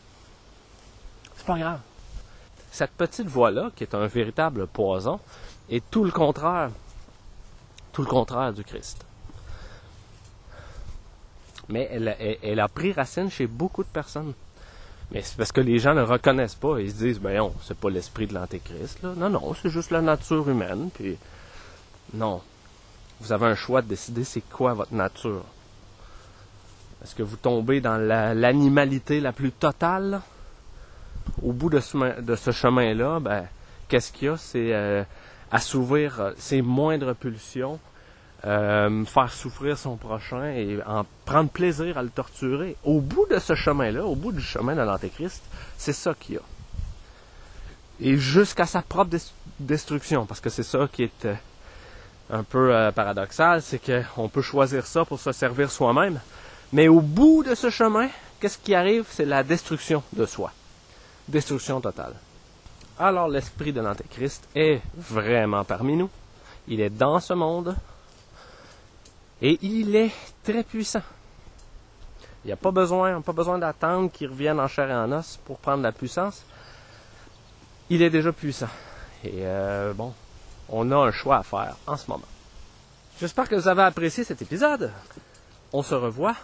C'est 1.37 1.47
pas 1.47 1.59
grave 1.59 1.81
cette 2.73 2.93
petite 2.93 3.29
voix-là, 3.29 3.71
qui 3.77 3.85
est 3.85 3.95
un 3.95 4.07
véritable 4.07 4.67
poison, 4.67 5.21
est 5.69 5.85
tout 5.91 6.05
le 6.05 6.11
contraire, 6.11 6.71
tout 7.93 8.03
le 8.03 8.09
contraire 8.09 8.53
du 8.53 8.65
Christ. 8.65 9.05
Mais 11.69 11.89
elle, 12.43 12.61
a 12.61 12.69
pris 12.69 12.93
racine 12.93 13.31
chez 13.31 13.47
beaucoup 13.47 13.83
de 13.83 13.89
personnes. 13.89 14.33
Mais 15.11 15.23
c'est 15.23 15.37
parce 15.37 15.53
que 15.53 15.61
les 15.61 15.79
gens 15.79 15.95
ne 15.95 16.03
reconnaissent 16.03 16.55
pas. 16.55 16.81
Ils 16.81 16.91
se 16.91 16.97
disent, 16.97 17.21
ben 17.21 17.37
non, 17.37 17.55
c'est 17.63 17.77
pas 17.77 17.91
l'esprit 17.91 18.27
de 18.27 18.35
l'Antéchrist. 18.35 19.03
Non, 19.03 19.29
non, 19.29 19.55
c'est 19.55 19.71
juste 19.71 19.91
la 19.91 20.01
nature 20.01 20.49
humaine. 20.49 20.91
Puis, 20.93 21.17
non. 22.15 22.41
Vous 23.21 23.33
avez 23.33 23.47
un 23.47 23.55
choix 23.55 23.83
de 23.83 23.89
décider 23.89 24.25
c'est 24.25 24.41
quoi 24.41 24.75
votre 24.75 24.95
nature. 24.95 25.45
Est-ce 27.03 27.15
que 27.15 27.23
vous 27.23 27.37
tombez 27.37 27.81
dans 27.81 27.97
l'animalité 27.99 29.21
la, 29.21 29.33
plus 29.33 29.53
totale? 29.53 30.23
au 31.43 31.53
bout 31.53 31.71
de 31.71 31.81
ce, 31.81 32.51
chemin-là, 32.51 33.21
ben, 33.21 33.45
qu'est-ce 33.89 34.13
qu'il 34.13 34.29
y 34.29 34.31
a? 34.31 34.37
C'est 34.37 34.73
euh, 34.73 35.03
assouvir 35.53 36.21
euh, 36.21 36.33
ses 36.39 36.63
moindres 36.63 37.15
pulsions, 37.15 37.79
euh, 38.45 39.05
faire 39.05 39.33
souffrir 39.33 39.79
son 39.79 39.97
prochain 39.97 40.47
et 40.51 40.79
en 40.85 41.05
prendre 41.25 41.51
plaisir 41.51 41.97
à 41.99 42.03
le 42.03 42.09
torturer. 42.11 42.77
Au 42.83 43.01
bout 43.01 43.27
de 43.31 43.39
ce 43.39 43.55
chemin-là, 43.55 44.05
au 44.05 44.17
bout 44.17 44.33
du 44.33 44.41
chemin 44.43 44.75
de 44.75 44.81
l'Antéchrist, 44.81 45.43
c'est 45.79 45.93
ça 45.93 46.15
qu'il 46.19 46.35
y 46.35 46.39
a. 46.39 46.43
et 48.01 48.17
jusqu'à 48.17 48.67
sa 48.67 48.83
propre 48.83 49.11
des- 49.11 49.31
destruction, 49.61 50.27
parce 50.27 50.41
que 50.41 50.51
c'est 50.51 50.65
ça 50.65 50.89
qui 50.91 51.05
est 51.05 51.25
euh, 51.27 51.35
un 52.31 52.43
peu 52.43 52.91
paradoxal, 52.95 53.63
c'est 53.63 53.79
qu'on 53.79 54.29
peut 54.29 54.43
choisir 54.43 54.87
ça 54.87 55.05
pour 55.05 55.21
se 55.21 55.31
servir 55.33 55.71
soi-même, 55.71 56.19
mais 56.73 56.89
au 56.89 57.01
bout 57.01 57.45
de 57.45 57.55
ce 57.55 57.69
chemin, 57.71 58.09
qu'est-ce 58.41 58.57
qui 58.59 58.75
arrive? 58.75 59.05
C'est 59.11 59.27
la 59.27 59.43
destruction 59.45 60.03
de 60.15 60.25
soi. 60.27 60.51
Destruction 61.29 61.81
totale. 61.81 62.15
Alors 62.99 63.29
l'esprit 63.29 63.73
de 63.73 63.81
l'Antéchrist 63.81 64.49
est 64.55 64.81
vraiment 64.95 65.65
parmi 65.65 65.97
nous. 65.97 66.11
Il 66.69 66.81
est 66.81 66.91
dans 66.91 67.21
ce 67.21 67.33
monde 67.33 67.77
et 69.41 69.59
il 69.63 69.97
est 69.97 70.13
très 70.45 70.63
puissant. 70.63 71.03
Il 72.45 72.49
n'y 72.49 72.53
a 72.53 72.57
pas 72.57 72.71
besoin, 72.71 73.21
pas 73.21 73.33
besoin 73.33 73.59
d'attendre 73.59 74.11
qu'il 74.11 74.29
revienne 74.29 74.61
en 74.61 74.69
chair 74.69 74.91
et 74.91 74.95
en 74.95 75.11
os 75.13 75.39
pour 75.45 75.59
prendre 75.59 75.83
la 75.83 75.93
puissance. 75.93 76.45
Il 77.89 78.03
est 78.03 78.11
déjà 78.11 78.33
puissant. 78.33 78.69
Et 79.25 79.41
euh, 79.43 79.93
bon, 79.93 80.13
on 80.69 80.91
a 80.91 80.97
un 80.97 81.11
choix 81.13 81.39
à 81.39 81.43
faire 81.43 81.77
en 81.87 81.97
ce 81.97 82.11
moment. 82.11 82.27
J'espère 83.21 83.49
que 83.49 83.55
vous 83.55 83.69
avez 83.69 83.83
apprécié 83.83 84.25
cet 84.25 84.43
épisode. 84.43 84.91
On 85.73 85.83
se 85.83 85.95
revoit 85.95 86.35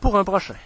pour 0.00 0.16
un 0.18 0.24
prochain. 0.24 0.56